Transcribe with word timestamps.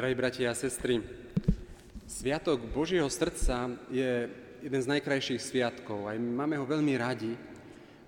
Drahí 0.00 0.16
bratia 0.16 0.48
a 0.48 0.56
sestry, 0.56 1.04
Sviatok 2.08 2.72
Božieho 2.72 3.04
srdca 3.12 3.68
je 3.92 4.32
jeden 4.64 4.80
z 4.80 4.88
najkrajších 4.96 5.36
sviatkov. 5.36 6.08
Aj 6.08 6.16
máme 6.16 6.56
ho 6.56 6.64
veľmi 6.64 6.96
radi, 6.96 7.36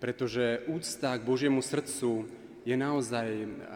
pretože 0.00 0.64
úcta 0.72 1.12
k 1.20 1.28
Božiemu 1.28 1.60
srdcu 1.60 2.24
je 2.64 2.72
naozaj 2.72 3.28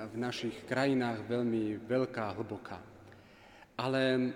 v 0.09 0.17
našich 0.17 0.57
krajinách 0.65 1.29
veľmi 1.29 1.77
veľká, 1.85 2.41
hlboká. 2.41 2.81
Ale 3.77 4.33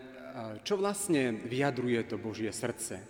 čo 0.60 0.76
vlastne 0.76 1.40
vyjadruje 1.48 2.04
to 2.04 2.20
Božie 2.20 2.52
srdce? 2.52 3.00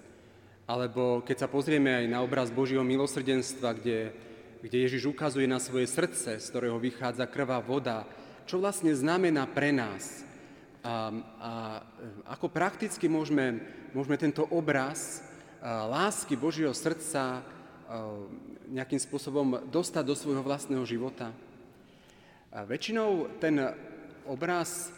Alebo 0.71 1.27
keď 1.27 1.37
sa 1.43 1.49
pozrieme 1.51 1.99
aj 1.99 2.07
na 2.07 2.23
obraz 2.23 2.47
Božieho 2.47 2.87
milosrdenstva, 2.87 3.75
kde, 3.75 4.15
kde 4.63 4.77
Ježiš 4.87 5.11
ukazuje 5.11 5.51
na 5.51 5.59
svoje 5.59 5.91
srdce, 5.91 6.39
z 6.39 6.47
ktorého 6.47 6.79
vychádza 6.79 7.27
krvá 7.27 7.59
voda, 7.59 8.07
čo 8.47 8.63
vlastne 8.63 8.95
znamená 8.95 9.51
pre 9.51 9.75
nás, 9.75 10.30
a, 10.81 11.13
a 11.37 11.51
ako 12.25 12.49
prakticky 12.49 13.05
môžeme, 13.05 13.61
môžeme 13.93 14.17
tento 14.17 14.49
obraz 14.49 15.21
lásky 15.65 16.41
Božieho 16.41 16.73
srdca 16.73 17.45
nejakým 18.71 19.01
spôsobom 19.03 19.67
dostať 19.69 20.05
do 20.07 20.17
svojho 20.17 20.41
vlastného 20.41 20.85
života. 20.89 21.35
A 22.51 22.65
väčšinou 22.65 23.29
ten 23.43 23.61
obraz 24.25 24.89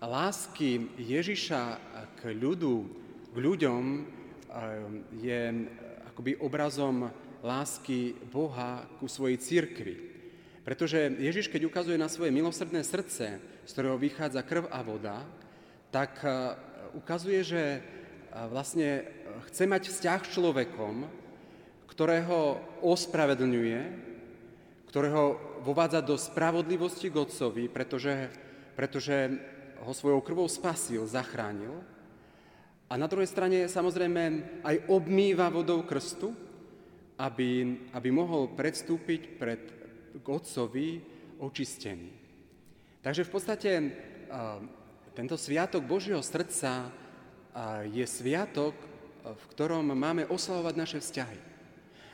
lásky 0.00 0.88
Ježiša 0.96 1.62
k 2.16 2.32
ľudu, 2.32 2.74
k 3.30 3.36
ľuďom 3.36 3.84
je 5.20 5.40
akoby 6.14 6.32
obrazom 6.40 7.12
lásky 7.44 8.16
Boha 8.32 8.88
ku 8.96 9.04
svojej 9.04 9.36
církvi. 9.36 9.94
Pretože 10.64 11.14
Ježiš, 11.22 11.46
keď 11.46 11.68
ukazuje 11.68 12.00
na 12.00 12.10
svoje 12.10 12.34
milosrdné 12.34 12.82
srdce, 12.82 13.38
z 13.66 13.70
ktorého 13.74 13.98
vychádza 13.98 14.46
krv 14.46 14.70
a 14.70 14.80
voda, 14.86 15.26
tak 15.90 16.22
e, 16.22 16.54
ukazuje, 16.94 17.42
že 17.42 17.62
e, 17.76 17.80
vlastne 18.46 19.02
chce 19.50 19.66
mať 19.66 19.82
vzťah 19.90 20.20
s 20.22 20.32
človekom, 20.32 20.94
ktorého 21.90 22.62
ospravedlňuje, 22.86 23.80
ktorého 24.86 25.36
vovádza 25.66 26.00
do 26.00 26.14
spravodlivosti 26.14 27.10
k 27.10 27.18
Otcovi, 27.20 27.66
pretože, 27.66 28.30
pretože 28.78 29.34
ho 29.82 29.92
svojou 29.92 30.22
krvou 30.22 30.46
spasil, 30.46 31.04
zachránil. 31.04 31.82
A 32.86 32.94
na 32.94 33.10
druhej 33.10 33.26
strane 33.26 33.66
samozrejme 33.66 34.22
aj 34.62 34.76
obmýva 34.86 35.50
vodou 35.50 35.82
krstu, 35.82 36.30
aby, 37.18 37.82
aby 37.90 38.08
mohol 38.14 38.54
predstúpiť 38.54 39.20
pred 39.40 39.60
k 40.16 40.26
Otcovi 40.26 41.00
očistený. 41.40 42.25
Takže 43.06 43.22
v 43.22 43.34
podstate 43.38 43.70
tento 45.14 45.38
sviatok 45.38 45.86
Božieho 45.86 46.18
srdca 46.26 46.90
je 47.86 48.02
sviatok, 48.02 48.74
v 49.22 49.44
ktorom 49.54 49.94
máme 49.94 50.26
oslavovať 50.26 50.74
naše 50.74 50.98
vzťahy. 50.98 51.38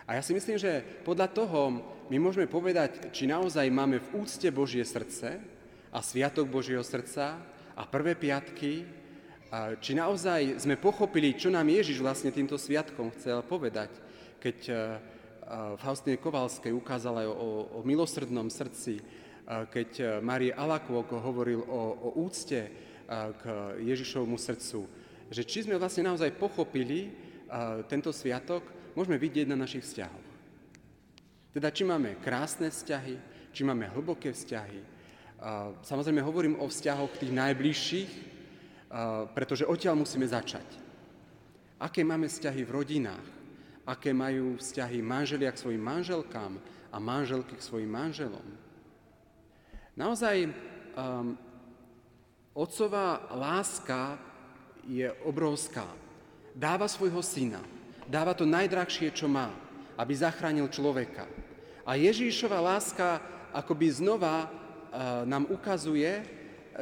A 0.05 0.21
ja 0.21 0.23
si 0.23 0.37
myslím, 0.37 0.61
že 0.61 0.85
podľa 1.01 1.33
toho 1.33 1.81
my 2.13 2.17
môžeme 2.21 2.45
povedať, 2.45 3.09
či 3.09 3.25
naozaj 3.25 3.73
máme 3.73 4.05
v 4.05 4.21
úcte 4.21 4.45
Božie 4.53 4.85
srdce 4.85 5.41
a 5.89 6.05
sviatok 6.05 6.53
Božieho 6.53 6.85
srdca 6.85 7.41
a 7.73 7.83
prvé 7.89 8.13
piatky, 8.13 8.85
či 9.81 9.93
naozaj 9.97 10.61
sme 10.61 10.77
pochopili, 10.77 11.33
čo 11.33 11.49
nám 11.49 11.73
Ježiš 11.73 12.05
vlastne 12.05 12.29
týmto 12.29 12.61
sviatkom 12.61 13.17
chcel 13.17 13.41
povedať, 13.49 13.97
keď 14.45 14.59
Faustine 15.81 16.21
Kovalskej 16.21 16.77
ukázala 16.77 17.25
o, 17.33 17.81
o 17.81 17.81
milosrdnom 17.81 18.53
srdci, 18.53 19.01
keď 19.47 20.23
Marie 20.23 20.55
Alakvok 20.55 21.19
hovoril 21.19 21.63
o, 21.67 21.83
o 21.99 22.09
úcte 22.23 22.61
k 23.11 23.43
Ježišovmu 23.83 24.39
srdcu, 24.39 24.87
že 25.33 25.43
či 25.43 25.65
sme 25.67 25.77
vlastne 25.77 26.07
naozaj 26.07 26.37
pochopili 26.39 27.13
tento 27.89 28.13
sviatok, 28.15 28.65
môžeme 28.97 29.21
vidieť 29.21 29.49
na 29.49 29.57
našich 29.57 29.85
vzťahoch. 29.85 30.29
Teda 31.53 31.69
či 31.69 31.85
máme 31.85 32.17
krásne 32.25 32.73
vzťahy, 32.73 33.17
či 33.53 33.61
máme 33.61 33.93
hlboké 33.93 34.33
vzťahy. 34.33 34.81
Samozrejme 35.85 36.25
hovorím 36.25 36.57
o 36.63 36.71
vzťahoch 36.71 37.21
tých 37.21 37.35
najbližších, 37.35 38.13
pretože 39.37 39.69
odtiaľ 39.69 40.01
musíme 40.01 40.25
začať. 40.25 40.65
Aké 41.83 42.07
máme 42.07 42.31
vzťahy 42.31 42.63
v 42.65 42.75
rodinách, 42.79 43.27
aké 43.85 44.15
majú 44.15 44.57
vzťahy 44.57 45.03
manželia 45.03 45.51
k 45.51 45.61
svojim 45.61 45.83
manželkám 45.83 46.57
a 46.95 46.97
manželky 47.03 47.59
k 47.59 47.67
svojim 47.67 47.91
manželom. 47.91 48.47
Naozaj 49.93 50.37
um, 50.49 51.37
otcová 52.57 53.29
láska 53.33 54.17
je 54.89 55.09
obrovská. 55.23 55.85
Dáva 56.53 56.89
svojho 56.89 57.21
syna, 57.25 57.61
dáva 58.09 58.37
to 58.37 58.45
najdrahšie, 58.45 59.13
čo 59.13 59.29
má, 59.29 59.53
aby 59.97 60.13
zachránil 60.13 60.69
človeka. 60.69 61.25
A 61.85 61.97
Ježíšova 61.97 62.61
láska 62.61 63.21
akoby 63.53 63.93
znova 63.93 64.49
uh, 64.49 64.51
nám 65.29 65.49
ukazuje, 65.49 66.25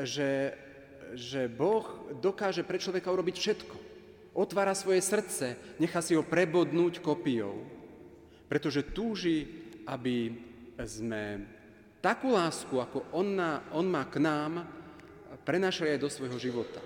že, 0.07 0.55
že 1.15 1.51
Boh 1.51 1.87
dokáže 2.23 2.63
pre 2.63 2.79
človeka 2.79 3.11
urobiť 3.11 3.37
všetko 3.39 3.91
otvára 4.35 4.75
svoje 4.79 5.03
srdce, 5.03 5.59
nechá 5.83 5.99
si 6.01 6.15
ho 6.15 6.23
prebodnúť 6.23 7.03
kopiou, 7.03 7.67
pretože 8.47 8.87
túži, 8.95 9.47
aby 9.87 10.33
sme 10.87 11.45
takú 12.01 12.33
lásku, 12.33 12.73
ako 12.81 13.05
on, 13.13 13.37
na, 13.37 13.61
on 13.77 13.85
má 13.85 14.09
k 14.09 14.21
nám, 14.21 14.65
prenašali 15.45 15.97
aj 15.97 16.01
do 16.01 16.09
svojho 16.09 16.39
života. 16.41 16.81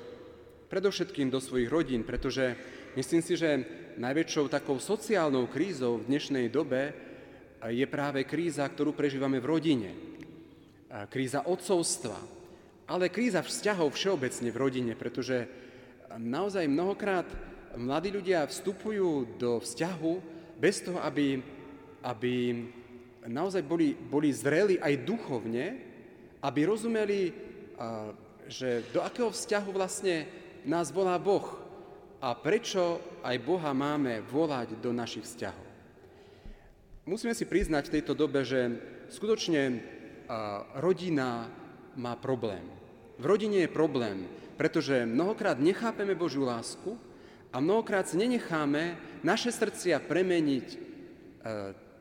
Predovšetkým 0.71 1.31
do 1.31 1.39
svojich 1.39 1.71
rodín, 1.71 2.03
pretože 2.03 2.59
myslím 2.99 3.23
si, 3.23 3.39
že 3.39 3.67
najväčšou 3.95 4.51
takou 4.51 4.83
sociálnou 4.83 5.47
krízou 5.47 6.03
v 6.03 6.11
dnešnej 6.11 6.51
dobe 6.51 6.95
je 7.71 7.87
práve 7.87 8.27
kríza, 8.27 8.67
ktorú 8.67 8.93
prežívame 8.93 9.39
v 9.39 9.49
rodine. 9.49 9.91
Kríza 11.11 11.47
odcovstva, 11.47 12.19
ale 12.91 13.11
kríza 13.11 13.43
vzťahov 13.43 13.95
všeobecne 13.95 14.51
v 14.51 14.61
rodine, 14.61 14.93
pretože 14.99 15.47
naozaj 16.15 16.67
mnohokrát 16.67 17.27
mladí 17.75 18.15
ľudia 18.15 18.47
vstupujú 18.47 19.39
do 19.39 19.59
vzťahu 19.59 20.13
bez 20.59 20.87
toho, 20.87 21.03
aby, 21.03 21.43
aby 22.07 22.35
naozaj 23.25 23.65
boli, 23.65 23.97
boli 23.97 24.29
zreli 24.33 24.77
aj 24.81 25.05
duchovne, 25.05 25.67
aby 26.45 26.61
rozumeli, 26.69 27.33
že 28.49 28.85
do 28.93 29.01
akého 29.01 29.33
vzťahu 29.33 29.71
vlastne 29.73 30.29
nás 30.69 30.93
volá 30.93 31.17
Boh 31.17 31.57
a 32.21 32.37
prečo 32.37 33.01
aj 33.25 33.37
Boha 33.41 33.73
máme 33.73 34.21
volať 34.29 34.77
do 34.81 34.93
našich 34.93 35.25
vzťahov. 35.25 35.65
Musíme 37.05 37.37
si 37.37 37.45
priznať 37.45 37.89
v 37.89 37.95
tejto 38.01 38.17
dobe, 38.17 38.45
že 38.45 38.81
skutočne 39.13 39.81
rodina 40.81 41.53
má 42.01 42.17
problém. 42.17 42.65
V 43.21 43.25
rodine 43.29 43.65
je 43.65 43.71
problém, 43.73 44.25
pretože 44.57 45.05
mnohokrát 45.05 45.61
nechápeme 45.61 46.17
Božiu 46.17 46.49
lásku 46.49 46.97
a 47.53 47.61
mnohokrát 47.61 48.09
si 48.09 48.17
nenecháme 48.17 48.97
naše 49.21 49.53
srdcia 49.53 50.01
premeniť 50.01 50.67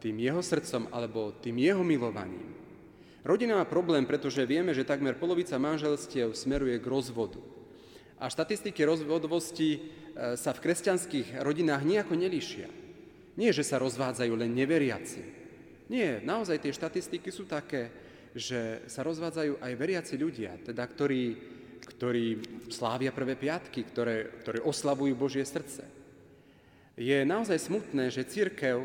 tým 0.03 0.19
jeho 0.19 0.44
srdcom 0.44 0.91
alebo 0.91 1.31
tým 1.40 1.64
jeho 1.64 1.80
milovaním. 1.80 2.52
Rodina 3.24 3.56
má 3.56 3.64
problém, 3.64 4.03
pretože 4.03 4.44
vieme, 4.44 4.75
že 4.75 4.84
takmer 4.84 5.16
polovica 5.16 5.56
manželstiev 5.56 6.36
smeruje 6.36 6.75
k 6.75 6.86
rozvodu. 6.91 7.40
A 8.19 8.28
štatistiky 8.28 8.84
rozvodovosti 8.84 9.69
e, 9.72 9.80
sa 10.36 10.52
v 10.52 10.59
kresťanských 10.59 11.40
rodinách 11.40 11.88
nejako 11.88 12.19
nelíšia. 12.19 12.68
Nie, 13.40 13.56
že 13.56 13.64
sa 13.64 13.80
rozvádzajú 13.80 14.34
len 14.36 14.52
neveriaci. 14.52 15.24
Nie, 15.88 16.20
naozaj 16.20 16.68
tie 16.68 16.75
štatistiky 16.75 17.31
sú 17.31 17.47
také, 17.47 17.88
že 18.35 18.84
sa 18.91 19.08
rozvádzajú 19.08 19.64
aj 19.64 19.72
veriaci 19.80 20.20
ľudia, 20.20 20.59
teda 20.59 20.84
ktorí 20.84 21.24
ktorí 21.84 22.40
slávia 22.72 23.11
prvé 23.11 23.35
piatky, 23.35 23.84
ktoré, 23.84 24.32
ktoré 24.44 24.64
oslavujú 24.64 25.14
Božie 25.16 25.44
srdce. 25.44 25.84
Je 26.96 27.26
naozaj 27.26 27.59
smutné, 27.59 28.14
že 28.14 28.28
církev, 28.28 28.79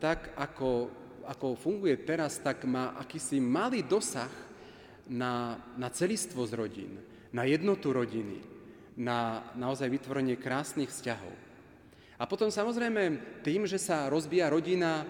tak 0.00 0.32
ako, 0.40 0.88
ako 1.28 1.46
funguje 1.56 2.00
teraz, 2.00 2.40
tak 2.40 2.64
má 2.64 2.96
akýsi 2.96 3.38
malý 3.44 3.84
dosah 3.84 4.32
na, 5.04 5.60
na 5.76 5.92
celistvo 5.92 6.48
z 6.48 6.52
rodín, 6.56 6.92
na 7.28 7.44
jednotu 7.44 7.92
rodiny, 7.92 8.40
na 8.96 9.44
naozaj 9.52 9.92
vytvorenie 9.92 10.40
krásnych 10.40 10.88
vzťahov. 10.88 11.34
A 12.16 12.24
potom 12.24 12.48
samozrejme 12.48 13.20
tým, 13.44 13.68
že 13.68 13.76
sa 13.76 14.08
rozbíja 14.08 14.48
rodina, 14.48 15.04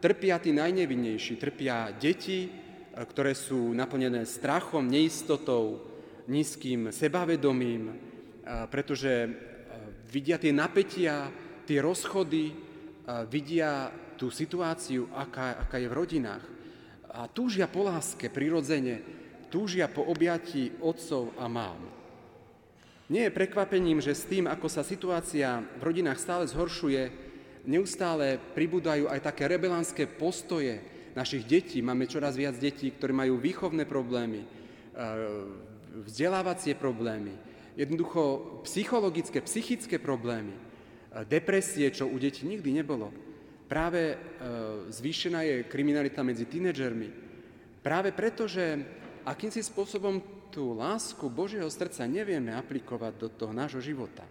trpia 0.00 0.40
tí 0.40 0.54
najnevinnejší, 0.56 1.36
trpia 1.36 1.92
deti, 1.92 2.48
e, 2.48 2.50
ktoré 2.96 3.36
sú 3.36 3.76
naplnené 3.76 4.24
strachom, 4.24 4.86
neistotou, 4.86 5.84
nízkym 6.26 6.90
sebavedomím, 6.90 7.94
pretože 8.66 9.30
vidia 10.10 10.38
tie 10.38 10.50
napätia, 10.50 11.30
tie 11.66 11.78
rozchody, 11.78 12.65
vidia 13.30 13.90
tú 14.18 14.32
situáciu, 14.32 15.06
aká, 15.14 15.62
aká 15.62 15.76
je 15.78 15.88
v 15.88 15.98
rodinách. 15.98 16.44
A 17.12 17.30
túžia 17.30 17.70
po 17.70 17.86
láske 17.86 18.26
prirodzene, 18.28 19.00
túžia 19.48 19.86
po 19.86 20.04
objatí 20.04 20.74
otcov 20.82 21.32
a 21.38 21.46
mám. 21.46 21.78
Nie 23.06 23.30
je 23.30 23.36
prekvapením, 23.38 24.02
že 24.02 24.18
s 24.18 24.26
tým, 24.26 24.50
ako 24.50 24.66
sa 24.66 24.82
situácia 24.82 25.62
v 25.78 25.82
rodinách 25.86 26.18
stále 26.18 26.44
zhoršuje, 26.50 27.06
neustále 27.62 28.42
pribúdajú 28.58 29.06
aj 29.06 29.22
také 29.22 29.46
rebelánske 29.46 30.10
postoje 30.10 30.82
našich 31.14 31.46
detí. 31.46 31.78
Máme 31.78 32.10
čoraz 32.10 32.34
viac 32.34 32.58
detí, 32.58 32.90
ktoré 32.90 33.14
majú 33.14 33.38
výchovné 33.38 33.86
problémy, 33.86 34.42
e, 34.42 34.48
vzdelávacie 36.02 36.74
problémy, 36.74 37.30
jednoducho 37.78 38.60
psychologické, 38.66 39.38
psychické 39.46 40.02
problémy, 40.02 40.65
depresie, 41.24 41.88
čo 41.88 42.10
u 42.10 42.16
detí 42.20 42.44
nikdy 42.44 42.82
nebolo. 42.82 43.08
Práve 43.66 44.14
e, 44.14 44.16
zvýšená 44.92 45.42
je 45.42 45.56
kriminalita 45.66 46.22
medzi 46.22 46.46
tínedžermi. 46.46 47.08
Práve 47.82 48.14
preto, 48.14 48.46
že 48.46 48.82
akýmsi 49.26 49.62
spôsobom 49.62 50.22
tú 50.54 50.74
lásku 50.74 51.26
Božieho 51.26 51.66
srdca 51.66 52.06
nevieme 52.06 52.54
aplikovať 52.54 53.12
do 53.18 53.28
toho 53.30 53.50
nášho 53.50 53.82
života. 53.82 54.22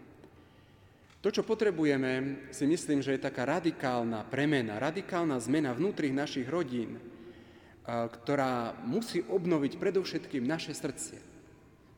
To, 1.19 1.33
čo 1.33 1.41
potrebujeme, 1.41 2.45
si 2.53 2.69
myslím, 2.69 3.01
že 3.01 3.17
je 3.17 3.25
taká 3.25 3.49
radikálna 3.49 4.29
premena, 4.29 4.77
radikálna 4.77 5.41
zmena 5.41 5.73
vnútri 5.73 6.13
našich 6.13 6.47
rodín, 6.47 6.95
e, 6.95 7.01
ktorá 7.89 8.77
musí 8.87 9.19
obnoviť 9.25 9.75
predovšetkým 9.75 10.47
naše 10.47 10.71
srdcie. 10.71 11.19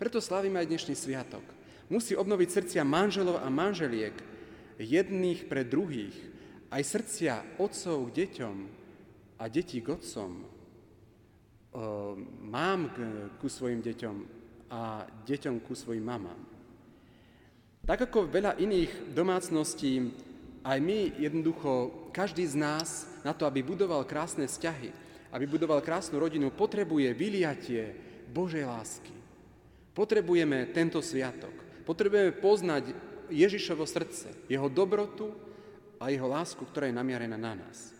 Preto 0.01 0.22
slavíme 0.22 0.57
aj 0.62 0.69
dnešný 0.69 0.95
sviatok. 0.98 1.45
Musí 1.90 2.18
obnoviť 2.18 2.50
srdcia 2.50 2.83
manželov 2.86 3.42
a 3.42 3.48
manželiek, 3.50 4.37
jedných 4.77 5.50
pre 5.50 5.65
druhých, 5.65 6.13
aj 6.69 6.83
srdcia 6.83 7.33
otcov 7.57 8.12
k 8.12 8.25
deťom 8.25 8.56
a 9.41 9.44
detí 9.50 9.81
k 9.81 9.97
otcom, 9.97 10.31
mám 12.47 12.81
ku 13.38 13.47
svojim 13.50 13.81
deťom 13.81 14.15
a 14.74 15.06
deťom 15.06 15.56
ku 15.62 15.74
svojim 15.77 16.03
mamám. 16.03 16.41
Tak 17.88 18.12
ako 18.12 18.27
veľa 18.27 18.59
iných 18.59 19.15
domácností, 19.15 20.12
aj 20.68 20.80
my 20.83 21.15
jednoducho, 21.15 22.12
každý 22.12 22.44
z 22.44 22.59
nás 22.59 23.07
na 23.23 23.31
to, 23.31 23.47
aby 23.47 23.63
budoval 23.63 24.03
krásne 24.03 24.44
vzťahy, 24.44 24.91
aby 25.31 25.45
budoval 25.47 25.80
krásnu 25.80 26.19
rodinu, 26.19 26.51
potrebuje 26.51 27.15
vyliatie 27.15 27.95
Božej 28.27 28.68
lásky. 28.68 29.15
Potrebujeme 29.95 30.68
tento 30.75 31.00
sviatok. 31.00 31.56
Potrebujeme 31.88 32.35
poznať 32.35 32.91
Ježišovo 33.29 33.83
srdce, 33.85 34.31
jeho 34.47 34.68
dobrotu, 34.71 35.47
a 35.97 36.13
jeho 36.13 36.29
lásku, 36.29 36.62
ktorá 36.62 36.89
je 36.89 36.97
namiarená 36.97 37.38
na 37.38 37.57
nás. 37.57 37.94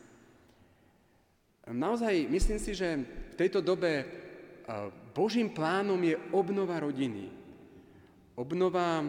Naozaj 1.68 2.32
myslím 2.32 2.60
si, 2.62 2.72
že 2.78 3.04
v 3.34 3.36
tejto 3.36 3.60
dobe 3.60 4.08
Božím 5.12 5.52
plánom 5.52 6.00
je 6.00 6.16
obnova 6.32 6.80
rodiny. 6.80 7.28
Obnova, 8.38 9.02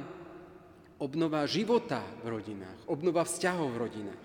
obnova 0.97 1.44
života 1.44 2.00
v 2.25 2.41
rodinách, 2.41 2.88
obnova 2.88 3.29
vzťahov 3.29 3.76
v 3.76 3.81
rodinách. 3.87 4.25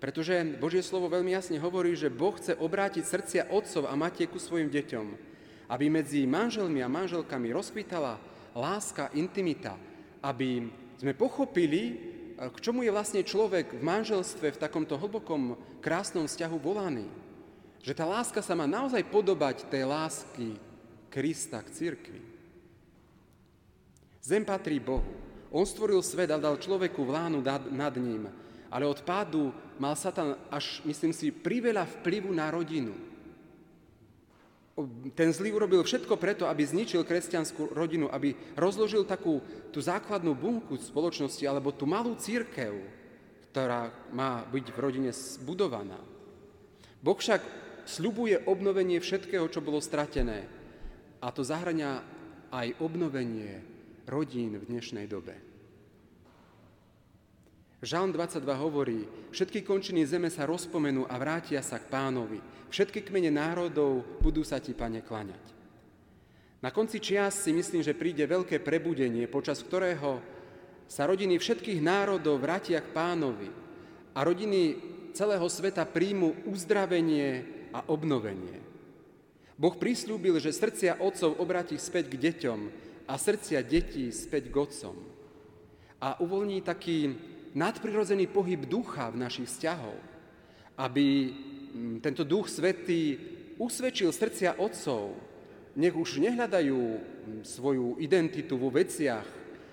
Pretože 0.00 0.56
Božie 0.56 0.80
slovo 0.80 1.10
veľmi 1.10 1.34
jasne 1.34 1.60
hovorí, 1.60 1.92
že 1.92 2.08
Boh 2.08 2.32
chce 2.32 2.56
obrátiť 2.56 3.04
srdcia 3.04 3.42
otcov 3.52 3.90
a 3.90 3.94
matiek 3.98 4.30
ku 4.30 4.40
svojim 4.40 4.72
deťom, 4.72 5.06
aby 5.68 5.84
medzi 5.92 6.24
manželmi 6.24 6.80
a 6.80 6.88
manželkami 6.88 7.52
rozkvitala 7.52 8.16
láska, 8.56 9.12
intimita, 9.12 9.76
aby 10.24 10.64
sme 10.98 11.14
pochopili, 11.14 11.94
k 12.38 12.56
čomu 12.58 12.82
je 12.82 12.90
vlastne 12.90 13.22
človek 13.22 13.78
v 13.78 13.82
manželstve 13.82 14.54
v 14.54 14.60
takomto 14.60 14.98
hlbokom, 14.98 15.54
krásnom 15.78 16.26
vzťahu 16.26 16.56
volaný. 16.58 17.06
Že 17.82 17.94
tá 17.94 18.04
láska 18.04 18.42
sa 18.42 18.58
má 18.58 18.66
naozaj 18.66 19.06
podobať 19.06 19.70
tej 19.70 19.86
lásky 19.86 20.58
Krista 21.08 21.62
k 21.62 21.70
cirkvi. 21.70 22.20
Zem 24.20 24.44
patrí 24.44 24.76
Bohu. 24.82 25.08
On 25.48 25.64
stvoril 25.64 26.04
svet 26.04 26.28
a 26.28 26.36
dal 26.36 26.60
človeku 26.60 27.00
vlánu 27.00 27.40
nad 27.72 27.94
ním, 27.96 28.28
ale 28.68 28.84
od 28.84 29.00
pádu 29.00 29.48
mal 29.80 29.96
Satan 29.96 30.36
až, 30.52 30.84
myslím 30.84 31.16
si, 31.16 31.32
priveľa 31.32 31.88
vplyvu 31.88 32.28
na 32.36 32.52
rodinu 32.52 33.07
ten 35.14 35.34
zlý 35.34 35.54
urobil 35.54 35.82
všetko 35.82 36.14
preto, 36.18 36.46
aby 36.46 36.62
zničil 36.62 37.02
kresťanskú 37.02 37.74
rodinu, 37.74 38.06
aby 38.10 38.34
rozložil 38.54 39.02
takú 39.02 39.42
tú 39.74 39.82
základnú 39.82 40.34
bunku 40.38 40.78
spoločnosti 40.78 41.42
alebo 41.46 41.74
tú 41.74 41.88
malú 41.88 42.14
církev, 42.14 42.74
ktorá 43.50 43.90
má 44.14 44.46
byť 44.46 44.66
v 44.70 44.78
rodine 44.78 45.10
zbudovaná. 45.10 45.98
Boh 47.02 47.18
však 47.18 47.42
sľubuje 47.88 48.44
obnovenie 48.44 49.00
všetkého, 49.00 49.48
čo 49.48 49.64
bolo 49.64 49.80
stratené. 49.80 50.44
A 51.18 51.32
to 51.34 51.42
zahrania 51.42 52.04
aj 52.52 52.78
obnovenie 52.78 53.64
rodín 54.06 54.60
v 54.60 54.68
dnešnej 54.68 55.08
dobe. 55.08 55.47
Žalm 57.78 58.10
22 58.10 58.42
hovorí, 58.58 59.06
všetky 59.30 59.62
končiny 59.62 60.02
zeme 60.02 60.26
sa 60.34 60.50
rozpomenú 60.50 61.06
a 61.06 61.14
vrátia 61.14 61.62
sa 61.62 61.78
k 61.78 61.86
pánovi. 61.86 62.42
Všetky 62.74 63.06
kmene 63.06 63.30
národov 63.30 64.02
budú 64.18 64.42
sa 64.42 64.58
ti, 64.58 64.74
pane, 64.74 64.98
klaňať. 64.98 65.54
Na 66.58 66.74
konci 66.74 66.98
čias 66.98 67.38
si 67.38 67.54
myslím, 67.54 67.86
že 67.86 67.94
príde 67.94 68.26
veľké 68.26 68.58
prebudenie, 68.66 69.30
počas 69.30 69.62
ktorého 69.62 70.18
sa 70.90 71.06
rodiny 71.06 71.38
všetkých 71.38 71.78
národov 71.78 72.42
vrátia 72.42 72.82
k 72.82 72.90
pánovi 72.90 73.46
a 74.10 74.26
rodiny 74.26 74.62
celého 75.14 75.46
sveta 75.46 75.86
príjmu 75.86 76.50
uzdravenie 76.50 77.46
a 77.70 77.86
obnovenie. 77.86 78.58
Boh 79.54 79.78
prislúbil, 79.78 80.42
že 80.42 80.50
srdcia 80.50 80.98
otcov 80.98 81.38
obratí 81.38 81.78
späť 81.78 82.10
k 82.10 82.26
deťom 82.26 82.60
a 83.06 83.14
srdcia 83.14 83.62
detí 83.62 84.10
späť 84.10 84.50
k 84.50 84.56
otcom. 84.66 84.98
A 86.02 86.18
uvoľní 86.18 86.58
taký 86.66 87.14
nadprirodzený 87.54 88.28
pohyb 88.28 88.66
ducha 88.68 89.08
v 89.12 89.20
našich 89.20 89.48
vzťahov, 89.48 89.96
aby 90.78 91.06
mm, 91.28 91.96
tento 92.04 92.22
duch 92.24 92.48
svetý 92.48 93.16
usvedčil 93.58 94.12
srdcia 94.12 94.60
otcov, 94.60 95.16
nech 95.78 95.94
už 95.94 96.22
nehľadajú 96.22 96.80
mm, 96.80 97.00
svoju 97.46 97.98
identitu 98.02 98.58
vo 98.58 98.72
veciach 98.72 99.26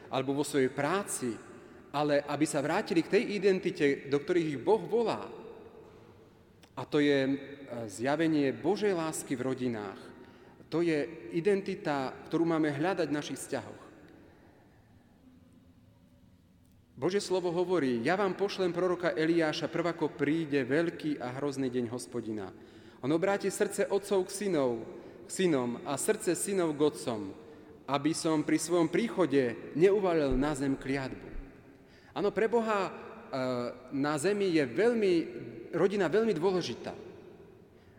alebo 0.10 0.38
vo 0.38 0.46
svojej 0.46 0.70
práci, 0.70 1.34
ale 1.96 2.22
aby 2.28 2.46
sa 2.46 2.60
vrátili 2.60 3.02
k 3.06 3.14
tej 3.20 3.24
identite, 3.40 4.12
do 4.12 4.20
ktorých 4.20 4.52
ich 4.56 4.62
Boh 4.62 4.84
volá. 4.84 5.24
A 6.76 6.84
to 6.84 7.00
je 7.00 7.20
e, 7.24 7.36
zjavenie 7.88 8.52
Božej 8.52 8.92
lásky 8.92 9.40
v 9.40 9.46
rodinách. 9.48 10.00
To 10.68 10.84
je 10.84 11.08
identita, 11.32 12.12
ktorú 12.28 12.44
máme 12.44 12.68
hľadať 12.68 13.08
v 13.08 13.18
našich 13.18 13.40
vzťahoch. 13.40 13.85
Bože 16.96 17.20
slovo 17.20 17.52
hovorí, 17.52 18.00
ja 18.08 18.16
vám 18.16 18.40
pošlem 18.40 18.72
proroka 18.72 19.12
Eliáša, 19.12 19.68
prvako 19.68 20.16
príde 20.16 20.64
veľký 20.64 21.20
a 21.20 21.36
hrozný 21.36 21.68
deň 21.68 21.92
hospodina. 21.92 22.48
On 23.04 23.12
obráti 23.12 23.52
srdce 23.52 23.92
otcov 23.92 24.32
k, 24.32 24.32
synov, 24.32 24.80
k 25.28 25.30
synom 25.44 25.84
a 25.84 26.00
srdce 26.00 26.32
synov 26.40 26.72
k 26.72 26.88
otcom, 26.88 27.36
aby 27.92 28.16
som 28.16 28.48
pri 28.48 28.56
svojom 28.56 28.88
príchode 28.88 29.76
neuvalil 29.76 30.40
na 30.40 30.56
zem 30.56 30.72
kliatbu. 30.80 31.28
Áno, 32.16 32.32
pre 32.32 32.48
Boha 32.48 32.88
e, 32.88 32.92
na 33.92 34.16
zemi 34.16 34.56
je 34.56 34.64
veľmi, 34.64 35.14
rodina 35.76 36.08
veľmi 36.08 36.32
dôležitá. 36.32 36.96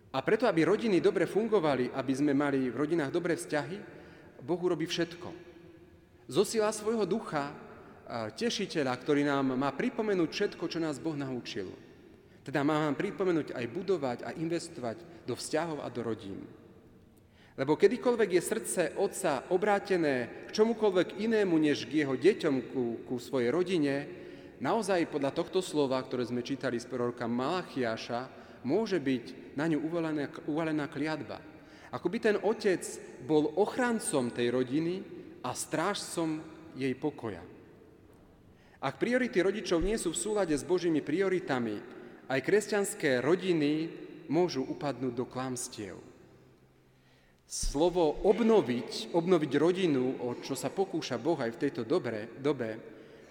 A 0.09 0.19
preto, 0.25 0.49
aby 0.49 0.65
rodiny 0.65 1.05
dobre 1.05 1.29
fungovali, 1.29 1.93
aby 1.93 2.13
sme 2.17 2.33
mali 2.33 2.73
v 2.73 2.81
rodinách 2.81 3.13
dobré 3.13 3.37
vzťahy, 3.37 3.77
Boh 4.41 4.57
urobí 4.57 4.89
všetko. 4.89 5.29
Zosila 6.33 6.73
svojho 6.73 7.05
ducha 7.05 7.66
tešiteľa, 8.39 8.95
ktorý 9.03 9.27
nám 9.27 9.59
má 9.59 9.75
pripomenúť 9.75 10.31
všetko, 10.31 10.65
čo 10.71 10.79
nás 10.79 11.03
Boh 11.03 11.19
naučil. 11.19 11.71
Teda 12.47 12.63
má 12.63 12.79
nám 12.87 12.95
pripomenúť 12.95 13.59
aj 13.59 13.67
budovať 13.75 14.19
a 14.23 14.31
investovať 14.39 15.27
do 15.27 15.35
vzťahov 15.35 15.83
a 15.83 15.91
do 15.91 16.01
rodín. 16.07 16.47
Lebo 17.57 17.75
kedykoľvek 17.75 18.31
je 18.37 18.43
srdce 18.45 18.83
otca 19.01 19.49
obrátené 19.51 20.47
k 20.47 20.55
čomukoľvek 20.55 21.19
inému, 21.25 21.57
než 21.57 21.89
k 21.89 22.05
jeho 22.05 22.15
deťom, 22.15 22.55
ku, 22.71 22.85
ku 23.09 23.17
svojej 23.17 23.49
rodine, 23.51 23.95
naozaj 24.61 25.09
podľa 25.09 25.33
tohto 25.33 25.65
slova, 25.65 25.99
ktoré 26.05 26.29
sme 26.29 26.45
čítali 26.45 26.77
z 26.77 26.87
proroka 26.87 27.25
Malachiaša, 27.25 28.29
môže 28.63 29.01
byť 29.01 29.57
na 29.57 29.73
ňu 29.73 29.83
uvalená, 29.83 30.29
uvalená 30.47 30.87
kliatba. 30.93 31.41
Ako 31.91 32.13
by 32.13 32.19
ten 32.21 32.37
otec 32.45 32.85
bol 33.25 33.57
ochrancom 33.57 34.29
tej 34.29 34.53
rodiny 34.53 34.95
a 35.41 35.57
strážcom 35.57 36.45
jej 36.77 36.93
pokoja. 36.93 37.56
Ak 38.87 39.03
priority 39.03 39.43
rodičov 39.43 39.83
nie 39.83 39.99
sú 39.99 40.15
v 40.15 40.23
súlade 40.23 40.55
s 40.55 40.63
Božími 40.63 41.03
prioritami, 41.03 41.83
aj 42.31 42.39
kresťanské 42.39 43.19
rodiny 43.19 43.91
môžu 44.31 44.63
upadnúť 44.63 45.11
do 45.11 45.27
klamstiev. 45.27 45.99
Slovo 47.51 48.15
obnoviť, 48.23 49.11
obnoviť 49.11 49.53
rodinu, 49.59 50.23
o 50.23 50.39
čo 50.39 50.55
sa 50.55 50.71
pokúša 50.71 51.19
Boh 51.19 51.35
aj 51.35 51.59
v 51.59 51.61
tejto 51.67 51.83
dobre, 51.83 52.31
dobe, 52.39 52.79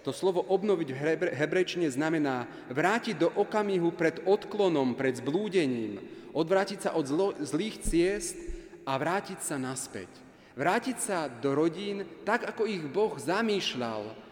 to 0.04 0.12
slovo 0.12 0.44
obnoviť 0.44 0.88
v 0.92 0.98
hebrečine 1.32 1.88
znamená 1.88 2.44
vrátiť 2.68 3.16
do 3.16 3.32
okamihu 3.32 3.96
pred 3.96 4.28
odklonom, 4.28 4.92
pred 4.92 5.16
zblúdením, 5.16 6.04
odvrátiť 6.36 6.78
sa 6.84 6.90
od 6.92 7.08
zlo, 7.08 7.28
zlých 7.40 7.80
ciest 7.80 8.36
a 8.84 8.92
vrátiť 9.00 9.40
sa 9.40 9.56
naspäť. 9.56 10.12
Vrátiť 10.52 10.96
sa 11.00 11.32
do 11.32 11.56
rodín 11.56 12.04
tak, 12.28 12.44
ako 12.44 12.68
ich 12.68 12.84
Boh 12.86 13.16
zamýšľal, 13.16 14.25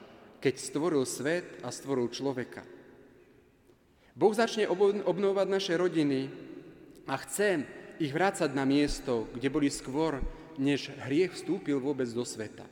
keď 0.45 0.61
stvoril 0.61 1.09
svet 1.09 1.65
a 1.65 1.73
stvoril 1.73 2.13
človeka. 2.13 2.61
Boh 4.13 4.37
začne 4.37 4.69
obnovovať 4.69 5.49
naše 5.49 5.73
rodiny 5.73 6.29
a 7.09 7.17
chce 7.17 7.65
ich 7.97 8.13
vrácať 8.13 8.53
na 8.53 8.69
miesto, 8.69 9.25
kde 9.33 9.49
boli 9.49 9.73
skôr, 9.73 10.21
než 10.61 10.93
hriech 11.09 11.33
vstúpil 11.33 11.81
vôbec 11.81 12.07
do 12.13 12.29
sveta. 12.29 12.69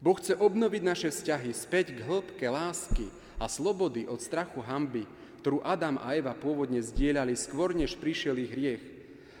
Boh 0.00 0.16
chce 0.16 0.40
obnoviť 0.40 0.82
naše 0.82 1.08
vzťahy 1.12 1.52
späť 1.52 1.92
k 1.92 2.04
hĺbke 2.08 2.48
lásky 2.48 3.12
a 3.36 3.44
slobody 3.44 4.08
od 4.08 4.16
strachu 4.16 4.64
hamby, 4.64 5.04
ktorú 5.44 5.60
Adam 5.68 6.00
a 6.00 6.16
Eva 6.16 6.32
pôvodne 6.32 6.80
zdieľali 6.80 7.36
skôr, 7.36 7.76
než 7.76 8.00
prišiel 8.00 8.40
ich 8.40 8.50
hriech. 8.56 8.84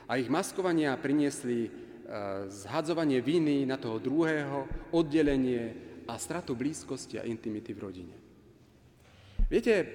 A 0.06 0.20
ich 0.20 0.28
maskovania 0.30 0.94
priniesli 0.94 1.66
e, 1.66 1.70
zhadzovanie 2.52 3.18
viny 3.18 3.66
na 3.66 3.80
toho 3.80 3.98
druhého, 3.98 4.68
oddelenie 4.94 5.95
a 6.06 6.14
stratu 6.18 6.54
blízkosti 6.54 7.18
a 7.18 7.26
intimity 7.26 7.74
v 7.74 7.82
rodine. 7.82 8.16
Viete, 9.46 9.86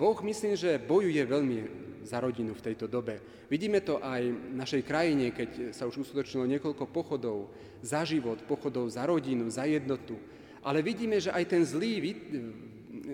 Boh 0.00 0.16
myslím, 0.24 0.56
že 0.56 0.80
bojuje 0.80 1.20
veľmi 1.28 1.58
za 2.04 2.20
rodinu 2.20 2.56
v 2.56 2.64
tejto 2.64 2.88
dobe. 2.88 3.20
Vidíme 3.52 3.80
to 3.84 4.00
aj 4.00 4.22
v 4.24 4.56
našej 4.56 4.82
krajine, 4.84 5.32
keď 5.32 5.76
sa 5.76 5.84
už 5.84 6.04
uskutočnilo 6.04 6.48
niekoľko 6.56 6.84
pochodov 6.88 7.52
za 7.84 8.04
život, 8.04 8.40
pochodov 8.48 8.88
za 8.88 9.04
rodinu, 9.04 9.48
za 9.52 9.68
jednotu. 9.68 10.16
Ale 10.64 10.80
vidíme, 10.80 11.20
že 11.20 11.32
aj 11.32 11.44
ten 11.48 11.60
zlý 11.64 12.00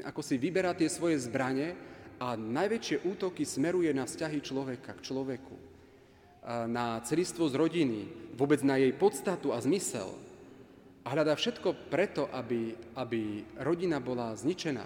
ako 0.06 0.22
si 0.22 0.38
vyberá 0.38 0.70
tie 0.78 0.86
svoje 0.86 1.18
zbranie 1.18 1.74
a 2.22 2.38
najväčšie 2.38 3.02
útoky 3.10 3.42
smeruje 3.42 3.90
na 3.90 4.06
vzťahy 4.06 4.38
človeka 4.38 4.94
k 4.94 5.04
človeku, 5.10 5.56
na 6.70 7.02
celistvo 7.02 7.50
z 7.50 7.58
rodiny, 7.58 8.00
vôbec 8.38 8.62
na 8.62 8.78
jej 8.78 8.94
podstatu 8.94 9.50
a 9.50 9.58
zmysel. 9.58 10.14
A 11.04 11.16
hľadá 11.16 11.32
všetko 11.32 11.88
preto, 11.88 12.28
aby, 12.28 12.76
aby 12.96 13.44
rodina 13.56 13.98
bola 14.00 14.36
zničená. 14.36 14.84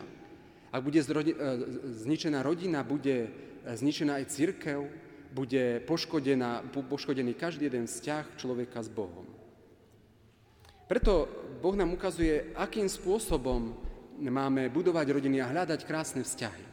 Ak 0.70 0.82
bude 0.82 1.02
e, 1.02 1.06
zničená 2.02 2.42
rodina, 2.42 2.86
bude 2.86 3.30
zničená 3.66 4.22
aj 4.22 4.30
církev, 4.30 4.86
bude 5.34 5.82
poškodený 5.86 7.32
každý 7.34 7.66
jeden 7.66 7.90
vzťah 7.90 8.38
človeka 8.38 8.78
s 8.78 8.86
Bohom. 8.86 9.26
Preto 10.86 11.26
Boh 11.58 11.74
nám 11.74 11.90
ukazuje, 11.96 12.54
akým 12.54 12.86
spôsobom 12.86 13.74
máme 14.20 14.70
budovať 14.70 15.10
rodiny 15.10 15.42
a 15.42 15.50
hľadať 15.50 15.82
krásne 15.82 16.22
vzťahy. 16.22 16.64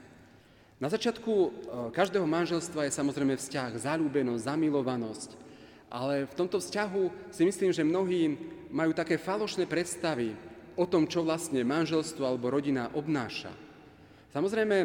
Na 0.81 0.89
začiatku 0.89 1.33
e, 1.33 1.49
každého 1.93 2.25
manželstva 2.25 2.89
je 2.89 2.97
samozrejme 2.97 3.37
vzťah, 3.37 3.77
zalúbenosť, 3.77 4.45
zamilovanosť, 4.45 5.29
ale 5.91 6.23
v 6.23 6.37
tomto 6.39 6.63
vzťahu 6.63 7.29
si 7.35 7.43
myslím, 7.43 7.75
že 7.75 7.83
mnohí 7.83 8.39
majú 8.71 8.95
také 8.95 9.19
falošné 9.19 9.67
predstavy 9.67 10.31
o 10.79 10.87
tom, 10.87 11.03
čo 11.03 11.27
vlastne 11.27 11.67
manželstvo 11.67 12.23
alebo 12.23 12.47
rodina 12.47 12.87
obnáša. 12.95 13.51
Samozrejme, 14.31 14.77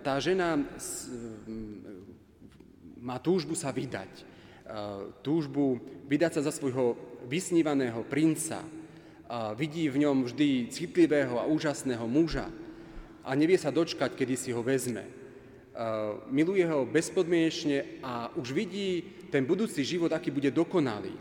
tá 0.00 0.16
žena 0.16 0.56
má 2.96 3.20
túžbu 3.20 3.52
sa 3.52 3.68
vydať, 3.68 4.08
túžbu 5.20 5.76
vydať 6.08 6.40
sa 6.40 6.48
za 6.48 6.52
svojho 6.56 6.96
vysnívaného 7.28 8.00
princa, 8.08 8.64
vidí 9.60 9.92
v 9.92 10.08
ňom 10.08 10.24
vždy 10.24 10.72
citlivého 10.72 11.36
a 11.36 11.44
úžasného 11.44 12.08
muža 12.08 12.48
a 13.20 13.30
nevie 13.36 13.60
sa 13.60 13.68
dočkať, 13.68 14.16
kedy 14.16 14.34
si 14.40 14.50
ho 14.56 14.64
vezme. 14.64 15.04
Miluje 16.28 16.66
ho 16.66 16.82
bezpodmienečne 16.82 18.02
a 18.02 18.28
už 18.34 18.50
vidí 18.50 19.06
ten 19.30 19.46
budúci 19.46 19.86
život, 19.86 20.10
aký 20.10 20.34
bude 20.34 20.50
dokonalý. 20.50 21.14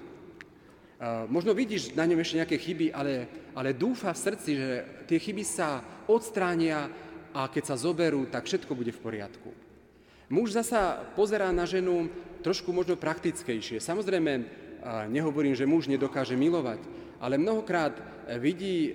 Možno 1.31 1.55
vidíš 1.55 1.95
na 1.95 2.03
ňom 2.03 2.19
ešte 2.19 2.39
nejaké 2.43 2.57
chyby, 2.59 2.91
ale, 2.91 3.29
ale 3.55 3.77
dúfa 3.77 4.11
v 4.11 4.23
srdci, 4.25 4.49
že 4.57 4.69
tie 5.07 5.19
chyby 5.21 5.43
sa 5.47 5.79
odstránia 6.09 6.91
a 7.31 7.47
keď 7.47 7.63
sa 7.71 7.79
zoberú, 7.79 8.27
tak 8.27 8.49
všetko 8.49 8.73
bude 8.75 8.91
v 8.91 8.99
poriadku. 8.99 9.49
Muž 10.29 10.57
zasa 10.57 10.99
pozerá 11.15 11.49
na 11.55 11.63
ženu 11.63 12.09
trošku 12.43 12.73
možno 12.75 12.99
praktickejšie. 12.99 13.79
Samozrejme, 13.79 14.31
nehovorím, 15.07 15.55
že 15.55 15.69
muž 15.69 15.87
nedokáže 15.87 16.35
milovať, 16.35 16.83
ale 17.19 17.35
mnohokrát 17.39 17.95
vidí 18.39 18.91
e, 18.91 18.93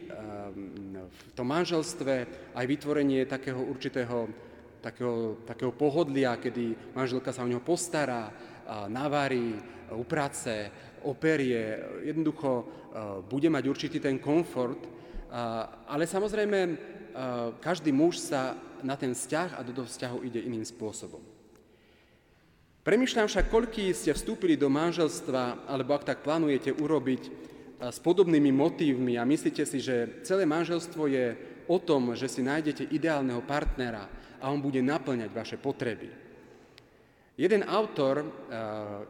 v 1.05 1.33
tom 1.37 1.51
manželstve 1.51 2.27
aj 2.57 2.65
vytvorenie 2.65 3.29
takého 3.29 3.61
určitého 3.61 4.31
takého, 4.85 5.41
takého 5.49 5.73
pohodlia, 5.73 6.37
kedy 6.37 6.93
manželka 6.93 7.33
sa 7.33 7.41
o 7.41 7.49
neho 7.49 7.65
postará, 7.65 8.29
navarí, 8.93 9.57
uprace, 9.97 10.69
operie, 11.05 11.81
jednoducho 12.05 12.51
e, 12.61 12.65
bude 13.29 13.49
mať 13.53 13.65
určitý 13.69 14.01
ten 14.01 14.17
komfort, 14.17 14.81
ale 15.89 16.07
samozrejme 16.07 16.59
každý 17.59 17.91
muž 17.91 18.23
sa 18.23 18.55
na 18.87 18.95
ten 18.95 19.11
vzťah 19.11 19.59
a 19.59 19.67
do 19.67 19.75
toho 19.75 19.91
vzťahu 19.91 20.23
ide 20.23 20.39
iným 20.47 20.63
spôsobom. 20.63 21.19
Premýšľam 22.87 23.27
však, 23.27 23.51
koľký 23.51 23.91
ste 23.91 24.15
vstúpili 24.15 24.55
do 24.55 24.71
manželstva, 24.71 25.67
alebo 25.67 25.99
ak 25.99 26.07
tak 26.07 26.23
plánujete 26.23 26.71
urobiť, 26.71 27.23
s 27.91 27.99
podobnými 27.99 28.55
motívmi 28.55 29.19
a 29.19 29.27
myslíte 29.27 29.65
si, 29.67 29.83
že 29.83 30.23
celé 30.23 30.47
manželstvo 30.47 31.11
je 31.11 31.35
o 31.67 31.77
tom, 31.81 32.15
že 32.15 32.31
si 32.31 32.45
nájdete 32.45 32.93
ideálneho 32.95 33.43
partnera 33.43 34.07
a 34.45 34.53
on 34.53 34.61
bude 34.61 34.85
naplňať 34.85 35.31
vaše 35.33 35.57
potreby. 35.57 36.13
Jeden 37.35 37.65
autor 37.65 38.21
uh, 38.21 38.29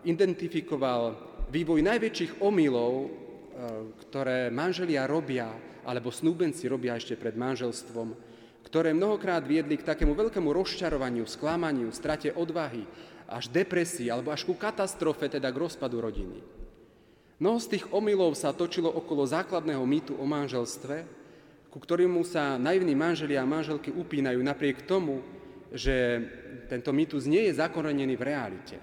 identifikoval 0.07 1.03
vývoj 1.51 1.83
najväčších 1.83 2.41
omylov, 2.41 2.93
uh, 2.95 3.09
ktoré 4.07 4.49
manželia 4.55 5.11
robia 5.11 5.51
alebo 5.85 6.09
snúbenci 6.09 6.65
robia 6.71 6.97
ešte 6.97 7.19
pred 7.19 7.37
manželstvom, 7.37 8.17
ktoré 8.65 8.97
mnohokrát 8.97 9.45
viedli 9.45 9.77
k 9.77 9.85
takému 9.85 10.17
veľkému 10.17 10.49
rozčarovaniu, 10.49 11.29
sklamaniu, 11.29 11.93
strate 11.93 12.33
odvahy, 12.33 12.89
až 13.29 13.53
depresii, 13.53 14.09
alebo 14.09 14.33
až 14.33 14.49
ku 14.49 14.57
katastrofe, 14.57 15.29
teda 15.29 15.53
k 15.53 15.61
rozpadu 15.61 16.01
rodiny. 16.01 16.41
Mnoho 17.37 17.59
z 17.61 17.77
tých 17.77 17.85
omylov 17.93 18.33
sa 18.39 18.57
točilo 18.57 18.89
okolo 18.89 19.29
základného 19.29 19.85
mýtu 19.85 20.17
o 20.17 20.25
manželstve, 20.25 21.24
ku 21.75 21.83
ktorému 21.83 22.23
sa 22.23 22.55
naivní 22.55 22.95
manželia 22.95 23.43
a 23.43 23.51
manželky 23.51 23.91
upínajú 23.91 24.39
napriek 24.39 24.87
tomu, 24.87 25.27
že 25.75 26.23
tento 26.71 26.95
mýtus 26.95 27.27
nie 27.27 27.51
je 27.51 27.59
zakorenený 27.59 28.15
v 28.15 28.27
realite. 28.31 28.79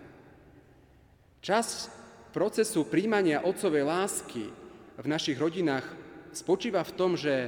Čas 1.40 1.88
procesu 2.36 2.84
príjmania 2.84 3.48
otcovej 3.48 3.88
lásky 3.88 4.44
v 5.00 5.08
našich 5.08 5.40
rodinách 5.40 5.88
spočíva 6.36 6.84
v 6.84 6.96
tom, 7.00 7.16
že 7.16 7.48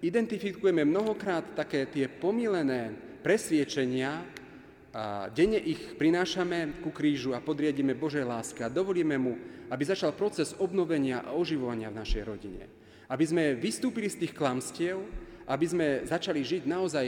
identifikujeme 0.00 0.88
mnohokrát 0.88 1.52
také 1.52 1.84
tie 1.92 2.08
pomílené 2.08 2.96
presviečenia 3.20 4.24
a 4.96 5.28
denne 5.36 5.60
ich 5.60 6.00
prinášame 6.00 6.80
ku 6.80 6.96
krížu 6.96 7.36
a 7.36 7.44
podriadíme 7.44 7.92
Božej 7.92 8.24
láske 8.24 8.64
a 8.64 8.72
dovolíme 8.72 9.20
mu, 9.20 9.36
aby 9.68 9.84
začal 9.84 10.16
proces 10.16 10.56
obnovenia 10.56 11.28
a 11.28 11.36
oživovania 11.36 11.92
v 11.92 12.00
našej 12.00 12.24
rodine. 12.24 12.75
Aby 13.06 13.24
sme 13.26 13.44
vystúpili 13.54 14.10
z 14.10 14.26
tých 14.26 14.32
klamstiev, 14.34 14.98
aby 15.46 15.66
sme 15.66 15.86
začali 16.02 16.42
žiť 16.42 16.66
naozaj 16.66 17.06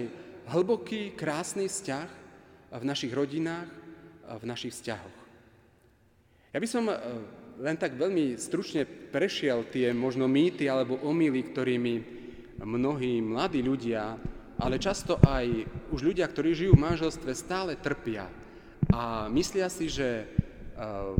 hlboký, 0.48 1.18
krásny 1.18 1.66
vzťah 1.66 2.08
v 2.78 2.84
našich 2.86 3.10
rodinách, 3.10 3.68
v 4.28 4.44
našich 4.46 4.76
vzťahoch. 4.76 5.18
Ja 6.54 6.58
by 6.62 6.68
som 6.68 6.88
len 7.58 7.76
tak 7.76 7.98
veľmi 7.98 8.38
stručne 8.38 8.86
prešiel 8.86 9.66
tie 9.68 9.90
možno 9.90 10.30
mýty 10.30 10.70
alebo 10.70 11.02
omily, 11.02 11.50
ktorými 11.50 11.94
mnohí 12.62 13.18
mladí 13.22 13.60
ľudia, 13.62 14.16
ale 14.58 14.82
často 14.82 15.18
aj 15.22 15.46
už 15.94 16.00
ľudia, 16.02 16.26
ktorí 16.26 16.54
žijú 16.54 16.72
v 16.74 16.84
manželstve, 16.86 17.30
stále 17.34 17.78
trpia 17.78 18.26
a 18.90 19.28
myslia 19.30 19.70
si, 19.70 19.86
že 19.86 20.24
e, 20.24 20.24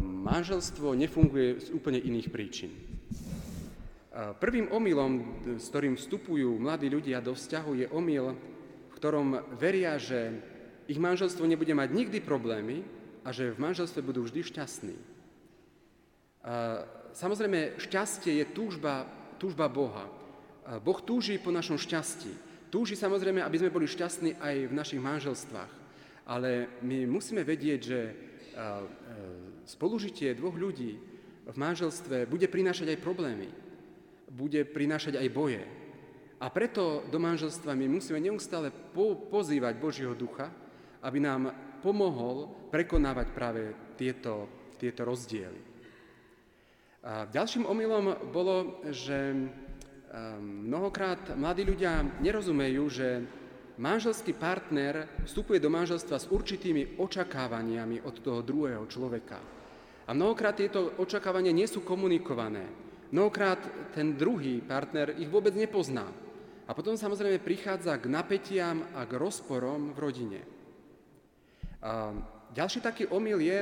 manželstvo 0.03 0.97
nefunguje 0.99 1.63
z 1.63 1.69
úplne 1.71 2.01
iných 2.01 2.29
príčin. 2.33 2.73
E, 4.19 4.35
prvým 4.35 4.67
omylom, 4.75 5.47
s 5.63 5.71
ktorým 5.71 5.95
vstupujú 5.95 6.59
mladí 6.59 6.91
ľudia 6.91 7.23
do 7.23 7.39
vzťahu, 7.39 7.71
je 7.79 7.87
omyl, 7.95 8.35
v 8.91 8.93
ktorom 8.99 9.55
veria, 9.55 9.95
že 9.95 10.35
ich 10.91 10.99
manželstvo 10.99 11.47
nebude 11.47 11.71
mať 11.71 11.95
nikdy 11.95 12.19
problémy 12.19 12.83
a 13.23 13.31
že 13.31 13.55
v 13.55 13.63
manželstve 13.63 14.03
budú 14.03 14.27
vždy 14.27 14.43
šťastní. 14.43 14.97
Samozrejme, 17.13 17.79
šťastie 17.79 18.43
je 18.43 18.45
túžba, 18.51 19.07
túžba 19.37 19.69
Boha. 19.69 20.09
Boh 20.81 20.99
túži 21.05 21.37
po 21.37 21.53
našom 21.53 21.77
šťastí. 21.77 22.33
Túži 22.73 22.97
samozrejme, 22.97 23.45
aby 23.45 23.57
sme 23.61 23.75
boli 23.75 23.85
šťastní 23.85 24.41
aj 24.41 24.55
v 24.73 24.77
našich 24.77 25.01
manželstvách. 25.01 25.73
Ale 26.25 26.81
my 26.81 27.05
musíme 27.05 27.45
vedieť, 27.45 27.81
že 27.85 28.01
spolužitie 29.69 30.33
dvoch 30.33 30.57
ľudí 30.57 30.97
v 31.45 31.57
manželstve 31.57 32.25
bude 32.25 32.49
prinášať 32.49 32.97
aj 32.97 33.05
problémy. 33.05 33.68
Bude 34.29 34.65
prinášať 34.69 35.17
aj 35.17 35.29
boje. 35.33 35.63
A 36.39 36.47
preto 36.55 37.03
do 37.11 37.19
manželstva 37.19 37.75
my 37.75 37.87
musíme 37.91 38.23
neustále 38.23 38.71
po- 38.71 39.19
pozývať 39.27 39.75
Božieho 39.81 40.15
ducha, 40.15 40.53
aby 41.03 41.19
nám 41.19 41.51
pomohol 41.83 42.51
prekonávať 42.71 43.27
práve 43.35 43.63
tieto, 43.99 44.47
tieto 44.79 45.03
rozdiely. 45.03 45.59
A 47.03 47.27
ďalším 47.31 47.67
omylom 47.67 48.31
bolo, 48.35 48.83
že 48.91 49.35
mnohokrát 50.43 51.35
mladí 51.39 51.63
ľudia 51.63 52.03
nerozumejú, 52.19 52.85
že 52.91 53.09
manželský 53.79 54.35
partner 54.35 55.07
vstupuje 55.23 55.63
do 55.63 55.71
manželstva 55.71 56.17
s 56.19 56.31
určitými 56.31 56.99
očakávaniami 56.99 58.03
od 58.03 58.19
toho 58.19 58.41
druhého 58.43 58.85
človeka. 58.91 59.39
A 60.09 60.11
mnohokrát 60.17 60.57
tieto 60.57 60.97
očakávania 60.99 61.53
nie 61.53 61.69
sú 61.69 61.85
komunikované. 61.85 62.88
Mnohokrát 63.09 63.59
ten 63.97 64.12
druhý 64.17 64.61
partner 64.61 65.17
ich 65.17 65.29
vôbec 65.33 65.57
nepozná. 65.57 66.09
A 66.69 66.77
potom 66.77 66.93
samozrejme 67.00 67.41
prichádza 67.41 67.97
k 67.97 68.12
napätiam 68.12 68.85
a 68.93 69.09
k 69.09 69.17
rozporom 69.17 69.97
v 69.97 69.99
rodine. 69.99 70.41
A 71.81 72.12
ďalší 72.53 72.85
taký 72.85 73.09
omyl 73.09 73.41
je, 73.41 73.59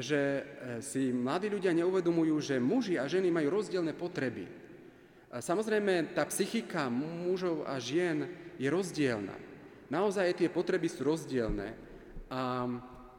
že 0.00 0.20
e, 0.20 0.42
si 0.80 1.12
mladí 1.12 1.52
ľudia 1.52 1.76
neuvedomujú, 1.76 2.36
že 2.40 2.56
muži 2.56 2.96
a 2.96 3.04
ženy 3.04 3.28
majú 3.28 3.60
rozdielne 3.60 3.92
potreby. 3.92 4.48
A 5.28 5.44
samozrejme, 5.44 6.16
tá 6.16 6.24
psychika 6.32 6.88
mužov 6.88 7.68
a 7.68 7.76
žien 7.76 8.24
je 8.56 8.68
rozdielna. 8.72 9.36
Naozaj 9.92 10.40
tie 10.40 10.48
potreby 10.48 10.88
sú 10.88 11.04
rozdielne. 11.04 11.76
A, 12.32 12.40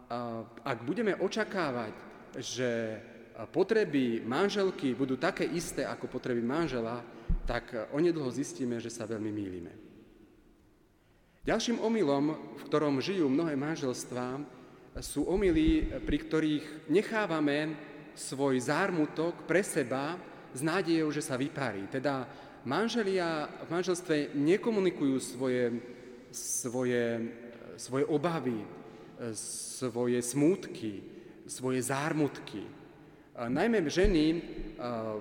a 0.10 0.18
ak 0.66 0.78
budeme 0.82 1.14
očakávať, 1.14 1.94
že 2.42 3.02
potreby 3.46 4.26
manželky 4.26 4.98
budú 4.98 5.20
také 5.22 5.46
isté 5.46 5.86
ako 5.86 6.10
potreby 6.10 6.42
manžela, 6.42 7.06
tak 7.46 7.94
onedlho 7.94 8.34
zistíme, 8.34 8.82
že 8.82 8.90
sa 8.90 9.06
veľmi 9.06 9.30
mýlime. 9.30 9.74
Ďalším 11.46 11.80
omylom, 11.80 12.26
v 12.60 12.62
ktorom 12.68 13.00
žijú 13.00 13.30
mnohé 13.30 13.56
manželstvá, 13.56 14.42
sú 15.00 15.30
omily, 15.30 15.86
pri 16.04 16.18
ktorých 16.18 16.90
nechávame 16.90 17.78
svoj 18.18 18.58
zármutok 18.58 19.46
pre 19.46 19.62
seba 19.62 20.18
s 20.52 20.66
nádejou, 20.66 21.14
že 21.14 21.22
sa 21.22 21.38
vyparí. 21.38 21.86
Teda 21.88 22.26
manželia 22.66 23.46
v 23.64 23.70
manželstve 23.70 24.34
nekomunikujú 24.34 25.16
svoje 25.22 25.64
svoje, 26.32 27.34
svoje 27.78 28.06
obavy, 28.06 28.60
svoje 29.78 30.20
smútky, 30.22 31.04
svoje 31.48 31.82
zármutky. 31.82 32.64
Najmä 33.38 33.86
ženy, 33.86 34.26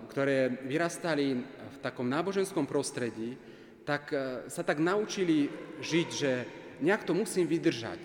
ktoré 0.08 0.49
vyrastali 0.64 1.37
v 1.44 1.76
takom 1.85 2.08
náboženskom 2.08 2.64
prostredí, 2.64 3.37
tak 3.85 4.08
sa 4.49 4.62
tak 4.64 4.80
naučili 4.80 5.52
žiť, 5.85 6.08
že 6.08 6.32
nejak 6.80 7.04
to 7.04 7.12
musím 7.12 7.44
vydržať. 7.44 8.00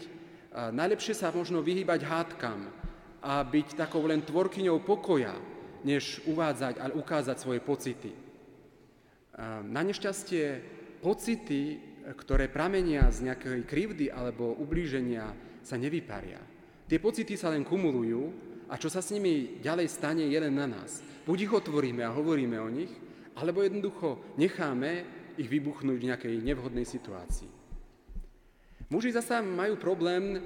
Najlepšie 0.51 1.15
sa 1.15 1.31
možno 1.31 1.63
vyhýbať 1.63 2.03
hádkam 2.03 2.67
a 3.23 3.39
byť 3.39 3.79
takou 3.79 4.03
len 4.03 4.19
tvorkyňou 4.19 4.83
pokoja, 4.83 5.33
než 5.87 6.19
uvádzať 6.27 6.75
a 6.83 6.91
ukázať 6.91 7.37
svoje 7.39 7.63
pocity. 7.63 8.11
Na 9.63 9.79
nešťastie 9.79 10.59
pocity 10.99 11.91
ktoré 12.01 12.49
pramenia 12.49 13.05
z 13.13 13.29
nejakej 13.29 13.61
krivdy 13.69 14.05
alebo 14.09 14.57
ublíženia, 14.57 15.29
sa 15.61 15.77
nevyparia. 15.77 16.41
Tie 16.89 16.97
pocity 16.97 17.37
sa 17.37 17.53
len 17.53 17.61
kumulujú 17.61 18.33
a 18.71 18.79
čo 18.79 18.87
sa 18.87 19.03
s 19.03 19.11
nimi 19.11 19.59
ďalej 19.59 19.91
stane, 19.91 20.23
je 20.31 20.39
len 20.39 20.55
na 20.55 20.63
nás. 20.63 21.03
Buď 21.27 21.37
ich 21.43 21.51
otvoríme 21.51 22.07
a 22.07 22.15
hovoríme 22.15 22.55
o 22.55 22.71
nich, 22.71 22.91
alebo 23.35 23.59
jednoducho 23.59 24.39
necháme 24.39 25.03
ich 25.35 25.51
vybuchnúť 25.51 25.97
v 25.99 26.07
nejakej 26.07 26.35
nevhodnej 26.39 26.87
situácii. 26.87 27.51
Muži 28.91 29.15
zasa 29.15 29.39
majú 29.39 29.79
problém, 29.79 30.35
eh, 30.35 30.41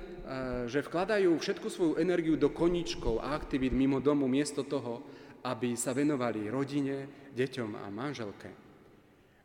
že 0.70 0.86
vkladajú 0.86 1.38
všetku 1.38 1.70
svoju 1.70 1.94
energiu 2.01 2.38
do 2.38 2.50
koničkov 2.50 3.22
a 3.22 3.38
aktivít 3.38 3.74
mimo 3.74 4.01
domu, 4.01 4.29
miesto 4.29 4.65
toho, 4.65 5.01
aby 5.46 5.77
sa 5.77 5.94
venovali 5.94 6.50
rodine, 6.50 7.29
deťom 7.34 7.77
a 7.77 7.89
manželke. 7.94 8.50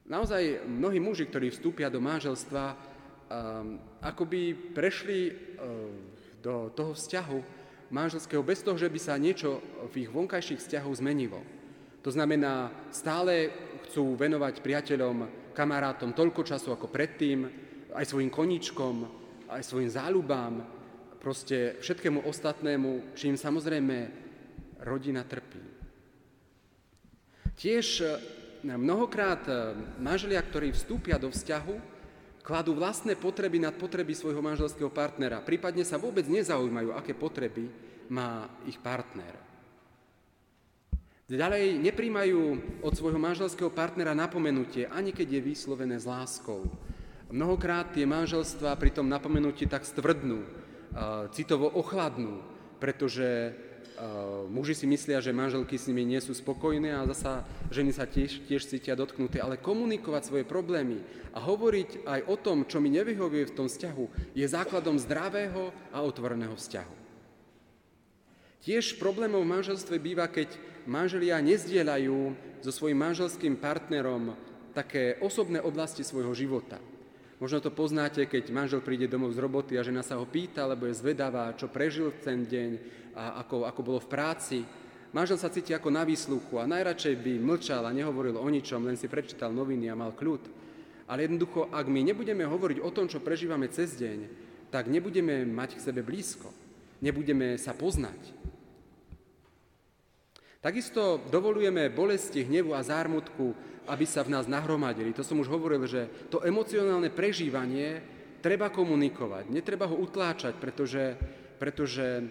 Naozaj 0.08 0.64
mnohí 0.64 0.96
muži, 1.00 1.28
ktorí 1.28 1.52
vstúpia 1.52 1.92
do 1.92 2.00
manželstva, 2.00 2.64
um, 2.72 3.78
akoby 4.02 4.72
prešli 4.72 5.30
uh, 5.30 5.36
do 6.40 6.72
toho 6.74 6.96
vzťahu 6.96 7.59
manželského 7.90 8.42
bez 8.42 8.62
toho, 8.62 8.78
že 8.78 8.88
by 8.88 8.98
sa 9.02 9.18
niečo 9.18 9.58
v 9.90 10.06
ich 10.06 10.10
vonkajších 10.10 10.62
vzťahoch 10.62 10.98
zmenilo. 10.98 11.42
To 12.00 12.10
znamená, 12.10 12.72
stále 12.94 13.52
chcú 13.86 14.16
venovať 14.16 14.64
priateľom, 14.64 15.50
kamarátom 15.52 16.16
toľko 16.16 16.46
času 16.46 16.72
ako 16.72 16.88
predtým, 16.88 17.44
aj 17.92 18.06
svojim 18.06 18.30
koničkom, 18.30 19.04
aj 19.50 19.62
svojim 19.66 19.90
záľubám, 19.90 20.64
proste 21.20 21.76
všetkému 21.84 22.24
ostatnému, 22.24 23.12
čím 23.12 23.36
samozrejme 23.36 23.96
rodina 24.80 25.20
trpí. 25.26 25.60
Tiež 27.60 28.00
mnohokrát 28.64 29.44
e, 29.44 29.76
manželia, 30.00 30.40
ktorí 30.40 30.72
vstúpia 30.72 31.20
do 31.20 31.28
vzťahu, 31.28 31.99
kladú 32.40 32.72
vlastné 32.76 33.16
potreby 33.20 33.60
nad 33.60 33.76
potreby 33.76 34.16
svojho 34.16 34.40
manželského 34.40 34.88
partnera. 34.88 35.44
Prípadne 35.44 35.84
sa 35.84 36.00
vôbec 36.00 36.24
nezaujímajú, 36.26 36.96
aké 36.96 37.12
potreby 37.12 37.68
má 38.10 38.48
ich 38.66 38.80
partner. 38.80 39.36
Ďalej 41.30 41.78
nepríjmajú 41.78 42.42
od 42.82 42.92
svojho 42.98 43.22
manželského 43.22 43.70
partnera 43.70 44.18
napomenutie, 44.18 44.90
ani 44.90 45.14
keď 45.14 45.38
je 45.38 45.48
vyslovené 45.54 45.94
s 45.94 46.02
láskou. 46.02 46.66
Mnohokrát 47.30 47.94
tie 47.94 48.02
manželstva 48.02 48.74
pri 48.74 48.90
tom 48.90 49.06
napomenutí 49.06 49.70
tak 49.70 49.86
stvrdnú, 49.86 50.42
citovo 51.30 51.70
ochladnú, 51.70 52.42
pretože 52.82 53.54
muži 54.48 54.72
si 54.76 54.86
myslia, 54.88 55.20
že 55.20 55.36
manželky 55.36 55.76
s 55.76 55.88
nimi 55.88 56.04
nie 56.04 56.20
sú 56.20 56.32
spokojné 56.32 56.92
a 56.96 57.08
zasa 57.12 57.44
ženy 57.68 57.92
sa 57.92 58.08
tiež, 58.08 58.44
tiež 58.48 58.64
cítia 58.64 58.96
dotknuté, 58.96 59.40
ale 59.40 59.60
komunikovať 59.60 60.22
svoje 60.24 60.44
problémy 60.48 61.00
a 61.36 61.38
hovoriť 61.40 62.04
aj 62.08 62.20
o 62.26 62.36
tom, 62.40 62.64
čo 62.64 62.80
mi 62.80 62.88
nevyhovuje 62.90 63.48
v 63.48 63.56
tom 63.56 63.66
vzťahu, 63.68 64.34
je 64.34 64.46
základom 64.46 64.96
zdravého 64.98 65.70
a 65.92 66.00
otvoreného 66.00 66.56
vzťahu. 66.56 66.94
Tiež 68.60 69.00
problémov 69.00 69.40
v 69.44 69.52
manželstve 69.56 69.96
býva, 69.96 70.28
keď 70.28 70.52
manželia 70.84 71.40
nezdieľajú 71.40 72.18
so 72.60 72.70
svojím 72.72 73.00
manželským 73.08 73.56
partnerom 73.56 74.36
také 74.76 75.16
osobné 75.24 75.64
oblasti 75.64 76.04
svojho 76.04 76.36
života. 76.36 76.76
Možno 77.40 77.56
to 77.64 77.72
poznáte, 77.72 78.28
keď 78.28 78.52
manžel 78.52 78.84
príde 78.84 79.08
domov 79.08 79.32
z 79.32 79.40
roboty 79.40 79.80
a 79.80 79.82
žena 79.82 80.04
sa 80.04 80.20
ho 80.20 80.28
pýta, 80.28 80.68
lebo 80.68 80.84
je 80.84 81.00
zvedavá, 81.00 81.56
čo 81.56 81.72
prežil 81.72 82.12
ten 82.20 82.44
deň 82.44 82.70
a 83.16 83.40
ako, 83.40 83.64
ako 83.64 83.80
bolo 83.80 83.96
v 84.04 84.12
práci. 84.12 84.60
Manžel 85.16 85.40
sa 85.40 85.48
cíti 85.48 85.72
ako 85.72 85.88
na 85.88 86.04
výsluchu 86.04 86.60
a 86.60 86.68
najradšej 86.68 87.16
by 87.16 87.32
mlčal 87.40 87.88
a 87.88 87.96
nehovoril 87.96 88.36
o 88.36 88.44
ničom, 88.44 88.84
len 88.84 89.00
si 89.00 89.08
prečítal 89.08 89.56
noviny 89.56 89.88
a 89.88 89.96
mal 89.96 90.12
kľud. 90.12 90.52
Ale 91.08 91.24
jednoducho, 91.24 91.72
ak 91.72 91.88
my 91.88 92.12
nebudeme 92.12 92.44
hovoriť 92.44 92.78
o 92.84 92.92
tom, 92.92 93.08
čo 93.08 93.24
prežívame 93.24 93.72
cez 93.72 93.96
deň, 93.96 94.18
tak 94.68 94.92
nebudeme 94.92 95.48
mať 95.48 95.80
k 95.80 95.84
sebe 95.90 96.04
blízko. 96.04 96.52
Nebudeme 97.00 97.56
sa 97.56 97.72
poznať. 97.72 98.20
Takisto 100.60 101.24
dovolujeme 101.32 101.88
bolesti, 101.88 102.44
hnevu 102.44 102.76
a 102.76 102.84
zármutku 102.84 103.56
aby 103.88 104.04
sa 104.04 104.26
v 104.26 104.32
nás 104.36 104.50
nahromadili. 104.50 105.14
To 105.16 105.24
som 105.24 105.40
už 105.40 105.48
hovoril, 105.48 105.86
že 105.88 106.10
to 106.28 106.42
emocionálne 106.44 107.08
prežívanie 107.08 108.02
treba 108.40 108.72
komunikovať, 108.72 109.52
netreba 109.52 109.84
ho 109.88 109.96
utláčať, 110.00 110.56
pretože, 110.56 111.16
pretože 111.60 112.04
e, 112.20 112.24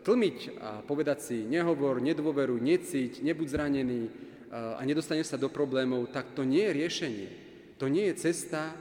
tlmiť 0.00 0.38
a 0.60 0.70
povedať 0.84 1.18
si 1.24 1.36
nehovor, 1.48 2.04
nedôveru, 2.04 2.60
necíť, 2.60 3.24
nebuď 3.24 3.46
zranený 3.48 4.00
e, 4.06 4.10
a 4.52 4.80
nedostane 4.84 5.24
sa 5.24 5.40
do 5.40 5.48
problémov, 5.48 6.12
tak 6.12 6.36
to 6.36 6.44
nie 6.44 6.68
je 6.68 6.76
riešenie. 6.76 7.28
To 7.80 7.88
nie 7.88 8.12
je 8.12 8.20
cesta 8.20 8.70
e, 8.70 8.74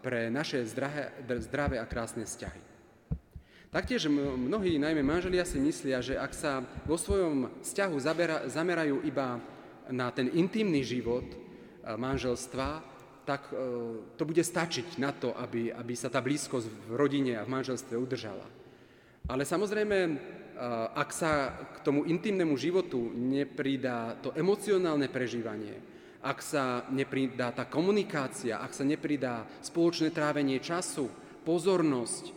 pre 0.00 0.32
naše 0.32 0.64
zdravé, 0.64 1.12
zdravé 1.44 1.76
a 1.76 1.86
krásne 1.86 2.24
vzťahy. 2.24 2.68
Taktiež 3.68 4.08
mnohí, 4.08 4.80
najmä 4.80 5.04
manželia, 5.04 5.44
si 5.44 5.60
myslia, 5.60 6.00
že 6.00 6.16
ak 6.16 6.32
sa 6.32 6.64
vo 6.88 6.96
svojom 6.96 7.60
vzťahu 7.60 8.00
zamerajú 8.48 9.04
iba 9.04 9.36
na 9.92 10.12
ten 10.12 10.28
intimný 10.32 10.84
život, 10.84 11.24
manželstva, 11.96 12.84
tak 13.28 13.52
e, 13.52 13.56
to 14.16 14.24
bude 14.24 14.40
stačiť 14.40 14.96
na 14.96 15.12
to, 15.12 15.36
aby, 15.36 15.68
aby 15.68 15.92
sa 15.92 16.08
tá 16.08 16.24
blízkosť 16.24 16.64
v 16.64 16.96
rodine 16.96 17.36
a 17.36 17.44
v 17.44 17.52
manželstve 17.52 17.92
udržala. 17.96 18.48
Ale 19.28 19.44
samozrejme, 19.44 19.98
e, 20.08 20.14
ak 20.96 21.10
sa 21.12 21.52
k 21.76 21.84
tomu 21.84 22.08
intimnému 22.08 22.56
životu 22.56 23.12
nepridá 23.12 24.16
to 24.24 24.32
emocionálne 24.32 25.12
prežívanie, 25.12 25.76
ak 26.24 26.38
sa 26.40 26.88
nepridá 26.88 27.52
tá 27.52 27.68
komunikácia, 27.68 28.58
ak 28.58 28.72
sa 28.74 28.82
nepridá 28.82 29.46
spoločné 29.62 30.10
trávenie 30.10 30.58
času, 30.58 31.06
pozornosť, 31.46 32.34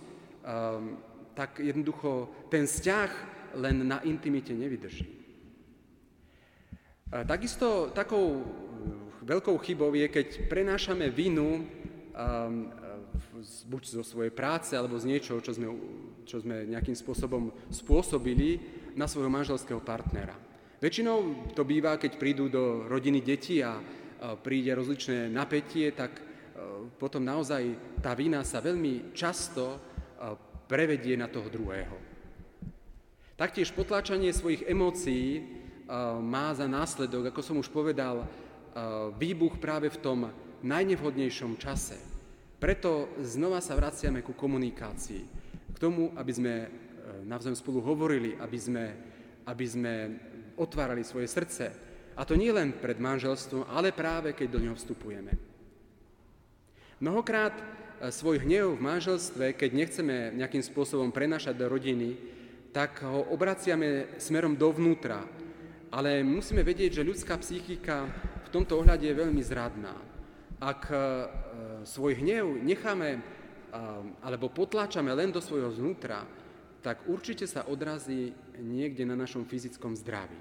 tak 1.34 1.60
jednoducho 1.60 2.30
ten 2.54 2.70
vzťah 2.70 3.12
len 3.58 3.90
na 3.90 4.06
intimite 4.06 4.54
nevydrží. 4.54 5.21
Takisto 7.12 7.92
takou 7.92 8.40
veľkou 9.20 9.60
chybou 9.60 9.92
je, 10.00 10.08
keď 10.08 10.48
prenášame 10.48 11.12
vinu 11.12 11.60
um, 11.60 12.72
buď 13.68 13.84
zo 14.00 14.04
svojej 14.08 14.32
práce 14.32 14.72
alebo 14.80 14.96
z 14.96 15.12
niečoho, 15.12 15.44
čo 15.44 15.52
sme, 15.52 15.68
čo 16.24 16.40
sme 16.40 16.72
nejakým 16.72 16.96
spôsobom 16.96 17.52
spôsobili 17.68 18.64
na 18.96 19.12
svojho 19.12 19.28
manželského 19.28 19.84
partnera. 19.84 20.40
Väčšinou 20.80 21.52
to 21.52 21.68
býva, 21.68 22.00
keď 22.00 22.16
prídu 22.16 22.48
do 22.48 22.88
rodiny 22.88 23.20
deti 23.20 23.60
a 23.60 23.76
príde 24.40 24.72
rozličné 24.72 25.28
napätie, 25.28 25.92
tak 25.92 26.16
potom 26.96 27.22
naozaj 27.22 27.76
tá 28.00 28.16
vína 28.16 28.42
sa 28.48 28.64
veľmi 28.64 29.12
často 29.12 29.78
prevedie 30.66 31.20
na 31.20 31.28
toho 31.28 31.52
druhého. 31.52 31.98
Taktiež 33.36 33.76
potláčanie 33.76 34.32
svojich 34.34 34.66
emócií 34.70 35.60
má 36.24 36.56
za 36.56 36.66
následok, 36.72 37.30
ako 37.30 37.42
som 37.44 37.60
už 37.60 37.68
povedal, 37.68 38.24
výbuch 39.20 39.60
práve 39.60 39.92
v 39.92 40.00
tom 40.00 40.20
najnevhodnejšom 40.64 41.60
čase. 41.60 42.00
Preto 42.62 43.10
znova 43.20 43.58
sa 43.60 43.74
vraciame 43.74 44.22
ku 44.22 44.38
komunikácii, 44.38 45.24
k 45.74 45.78
tomu, 45.82 46.14
aby 46.14 46.30
sme 46.30 46.54
e, 46.62 46.68
navzájom 47.26 47.58
spolu 47.58 47.82
hovorili, 47.82 48.38
aby 48.38 48.60
sme, 48.62 48.86
aby 49.50 49.66
sme 49.66 49.94
otvárali 50.62 51.02
svoje 51.02 51.26
srdce. 51.26 51.74
A 52.14 52.22
to 52.22 52.38
nie 52.38 52.54
len 52.54 52.78
pred 52.78 53.02
manželstvom, 53.02 53.66
ale 53.66 53.90
práve 53.90 54.38
keď 54.38 54.48
do 54.54 54.60
neho 54.62 54.78
vstupujeme. 54.78 55.34
Mnohokrát 57.02 57.58
svoj 58.14 58.46
hnev 58.46 58.78
v 58.78 58.86
manželstve, 58.86 59.58
keď 59.58 59.70
nechceme 59.74 60.38
nejakým 60.38 60.62
spôsobom 60.62 61.10
prenašať 61.10 61.58
do 61.58 61.66
rodiny, 61.66 62.14
tak 62.70 63.02
ho 63.02 63.26
obraciame 63.34 64.22
smerom 64.22 64.54
dovnútra. 64.54 65.26
Ale 65.92 66.24
musíme 66.24 66.64
vedieť, 66.64 67.00
že 67.00 67.08
ľudská 67.08 67.36
psychika 67.44 68.08
v 68.48 68.50
tomto 68.50 68.80
ohľade 68.80 69.04
je 69.04 69.16
veľmi 69.16 69.44
zradná. 69.44 69.96
Ak 70.64 70.88
e, 70.88 70.96
svoj 71.84 72.16
hnev 72.24 72.64
necháme 72.64 73.20
alebo 74.20 74.52
potláčame 74.52 75.16
len 75.16 75.32
do 75.32 75.40
svojho 75.40 75.72
znútra, 75.72 76.28
tak 76.84 77.08
určite 77.08 77.48
sa 77.48 77.64
odrazí 77.72 78.36
niekde 78.60 79.08
na 79.08 79.16
našom 79.16 79.48
fyzickom 79.48 79.96
zdraví. 79.96 80.36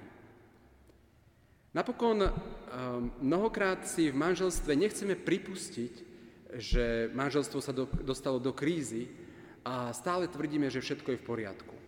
Napokon 1.70 2.26
mnohokrát 3.22 3.86
si 3.86 4.10
v 4.10 4.18
manželstve 4.18 4.74
nechceme 4.74 5.14
pripustiť, 5.14 5.94
že 6.58 7.14
manželstvo 7.14 7.62
sa 7.62 7.70
do, 7.70 7.86
dostalo 8.02 8.42
do 8.42 8.50
krízy 8.50 9.06
a 9.62 9.94
stále 9.94 10.26
tvrdíme, 10.26 10.66
že 10.66 10.82
všetko 10.82 11.14
je 11.14 11.20
v 11.22 11.28
poriadku. 11.30 11.79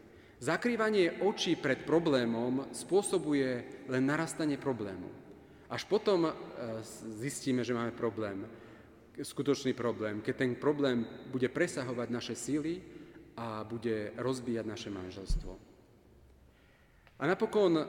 Zakrývanie 0.42 1.22
očí 1.22 1.54
pred 1.54 1.86
problémom 1.86 2.74
spôsobuje 2.74 3.62
len 3.86 4.02
narastanie 4.02 4.58
problému. 4.58 5.06
Až 5.70 5.86
potom 5.86 6.26
e, 6.26 6.32
zistíme, 7.22 7.62
že 7.62 7.70
máme 7.70 7.94
problém, 7.94 8.42
skutočný 9.14 9.70
problém, 9.70 10.18
keď 10.18 10.34
ten 10.34 10.52
problém 10.58 11.06
bude 11.30 11.46
presahovať 11.46 12.08
naše 12.10 12.34
síly 12.34 12.82
a 13.38 13.62
bude 13.62 14.18
rozbíjať 14.18 14.66
naše 14.66 14.90
manželstvo. 14.90 15.52
A 17.20 17.22
napokon, 17.22 17.86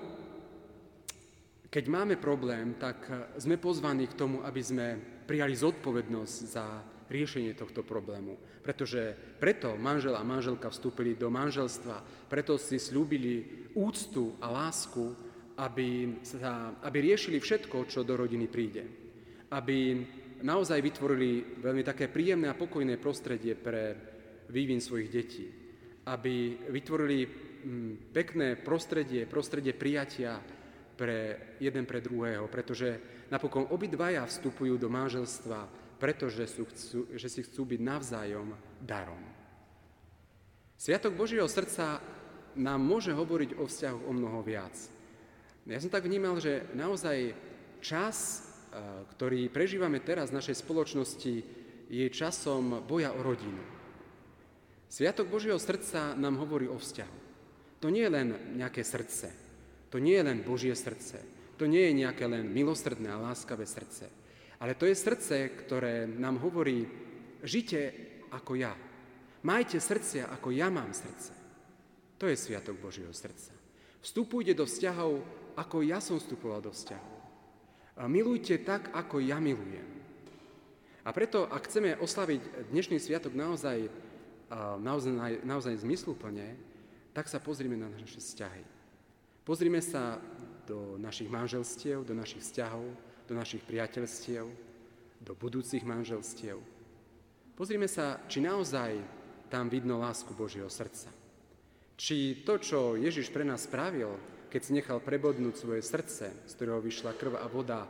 keď 1.74 1.84
máme 1.90 2.22
problém, 2.22 2.78
tak 2.78 3.10
sme 3.42 3.58
pozvaní 3.58 4.06
k 4.06 4.14
tomu, 4.14 4.46
aby 4.46 4.62
sme 4.62 4.88
prijali 5.26 5.58
zodpovednosť 5.58 6.38
za 6.46 6.93
riešenie 7.10 7.56
tohto 7.56 7.84
problému. 7.84 8.38
Pretože 8.64 9.16
preto 9.40 9.76
manžel 9.76 10.16
a 10.16 10.24
manželka 10.24 10.72
vstúpili 10.72 11.16
do 11.20 11.28
manželstva, 11.28 12.28
preto 12.28 12.56
si 12.56 12.80
slúbili 12.80 13.68
úctu 13.76 14.38
a 14.40 14.48
lásku, 14.50 15.14
aby, 15.58 16.20
sa, 16.26 16.74
aby 16.82 17.14
riešili 17.14 17.38
všetko, 17.38 17.86
čo 17.86 18.02
do 18.02 18.18
rodiny 18.18 18.50
príde. 18.50 18.84
Aby 19.54 20.02
naozaj 20.42 20.82
vytvorili 20.82 21.62
veľmi 21.62 21.84
také 21.86 22.10
príjemné 22.10 22.50
a 22.50 22.58
pokojné 22.58 22.98
prostredie 22.98 23.54
pre 23.54 23.96
vývin 24.50 24.82
svojich 24.82 25.10
detí. 25.10 25.46
Aby 26.10 26.58
vytvorili 26.74 27.20
mm, 27.24 27.94
pekné 28.12 28.60
prostredie, 28.60 29.30
prostredie 29.30 29.78
prijatia 29.78 30.42
pre 30.94 31.54
jeden 31.58 31.86
pre 31.90 32.02
druhého, 32.02 32.46
pretože 32.50 33.02
napokon 33.34 33.70
obidvaja 33.74 34.30
vstupujú 34.30 34.78
do 34.78 34.90
manželstva 34.94 35.83
pretože 36.04 36.44
sú, 36.52 36.68
chcú, 36.68 37.00
že 37.16 37.32
si 37.32 37.48
chcú 37.48 37.64
byť 37.64 37.80
navzájom 37.80 38.52
darom. 38.84 39.24
Sviatok 40.76 41.16
Božieho 41.16 41.48
srdca 41.48 42.04
nám 42.60 42.84
môže 42.84 43.16
hovoriť 43.16 43.56
o 43.56 43.64
vzťahu 43.64 44.00
o 44.04 44.12
mnoho 44.12 44.44
viac. 44.44 44.76
Ja 45.64 45.80
som 45.80 45.88
tak 45.88 46.04
vnímal, 46.04 46.44
že 46.44 46.68
naozaj 46.76 47.32
čas, 47.80 48.44
e, 48.76 49.08
ktorý 49.16 49.48
prežívame 49.48 50.04
teraz 50.04 50.28
v 50.28 50.44
našej 50.44 50.60
spoločnosti, 50.60 51.36
je 51.88 52.06
časom 52.12 52.84
boja 52.84 53.16
o 53.16 53.24
rodinu. 53.24 53.64
Sviatok 54.92 55.32
Božieho 55.32 55.56
srdca 55.56 56.20
nám 56.20 56.36
hovorí 56.36 56.68
o 56.68 56.76
vzťahu. 56.76 57.18
To 57.80 57.88
nie 57.88 58.04
je 58.04 58.12
len 58.12 58.28
nejaké 58.60 58.84
srdce, 58.84 59.32
to 59.88 60.04
nie 60.04 60.20
je 60.20 60.28
len 60.28 60.44
Božie 60.44 60.76
srdce, 60.76 61.24
to 61.56 61.64
nie 61.64 61.88
je 61.88 62.04
nejaké 62.04 62.28
len 62.28 62.52
milostredné 62.52 63.08
a 63.08 63.24
láskavé 63.24 63.64
srdce. 63.64 64.23
Ale 64.62 64.78
to 64.78 64.86
je 64.86 64.96
srdce, 64.96 65.50
ktoré 65.66 66.06
nám 66.06 66.38
hovorí, 66.42 66.86
žite 67.42 67.94
ako 68.30 68.58
ja. 68.58 68.74
Majte 69.44 69.80
srdcia, 69.80 70.32
ako 70.32 70.56
ja 70.56 70.72
mám 70.72 70.94
srdce. 70.96 71.36
To 72.22 72.30
je 72.30 72.40
sviatok 72.40 72.80
Božieho 72.80 73.12
srdca. 73.12 73.52
Vstupujte 74.00 74.56
do 74.56 74.64
vzťahov, 74.64 75.20
ako 75.60 75.84
ja 75.84 76.00
som 76.00 76.20
vstupoval 76.20 76.64
do 76.64 76.72
vzťahov. 76.72 77.18
Milujte 78.08 78.58
tak, 78.64 78.90
ako 78.96 79.20
ja 79.22 79.38
milujem. 79.38 79.86
A 81.04 81.12
preto, 81.12 81.46
ak 81.52 81.68
chceme 81.68 82.00
oslaviť 82.00 82.72
dnešný 82.72 82.98
sviatok 82.98 83.36
naozaj, 83.36 83.92
naozaj, 84.80 85.44
naozaj 85.44 85.84
zmysluplne, 85.84 86.56
tak 87.12 87.28
sa 87.28 87.44
pozrime 87.44 87.76
na 87.76 87.92
naše 87.92 88.24
vzťahy. 88.24 88.64
Pozrime 89.44 89.84
sa 89.84 90.24
do 90.64 90.96
našich 90.96 91.28
manželstiev, 91.28 92.08
do 92.08 92.16
našich 92.16 92.42
vzťahov, 92.42 92.88
do 93.34 93.42
našich 93.42 93.66
priateľstiev, 93.66 94.46
do 95.18 95.34
budúcich 95.34 95.82
manželstiev. 95.82 96.62
Pozrime 97.58 97.90
sa, 97.90 98.22
či 98.30 98.46
naozaj 98.46 99.02
tam 99.50 99.74
vidno 99.74 99.98
lásku 99.98 100.30
Božieho 100.38 100.70
srdca. 100.70 101.10
Či 101.98 102.46
to, 102.46 102.62
čo 102.62 102.94
Ježiš 102.94 103.34
pre 103.34 103.42
nás 103.42 103.66
spravil, 103.66 104.14
keď 104.54 104.62
si 104.62 104.72
nechal 104.78 105.02
prebodnúť 105.02 105.58
svoje 105.58 105.82
srdce, 105.82 106.30
z 106.46 106.52
ktorého 106.54 106.78
vyšla 106.78 107.18
krv 107.18 107.42
a 107.42 107.50
voda, 107.50 107.90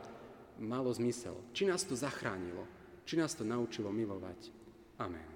malo 0.56 0.88
zmysel. 0.96 1.36
Či 1.52 1.68
nás 1.68 1.84
to 1.84 1.92
zachránilo, 1.92 2.64
či 3.04 3.20
nás 3.20 3.36
to 3.36 3.44
naučilo 3.44 3.92
milovať. 3.92 4.48
Amen. 4.96 5.33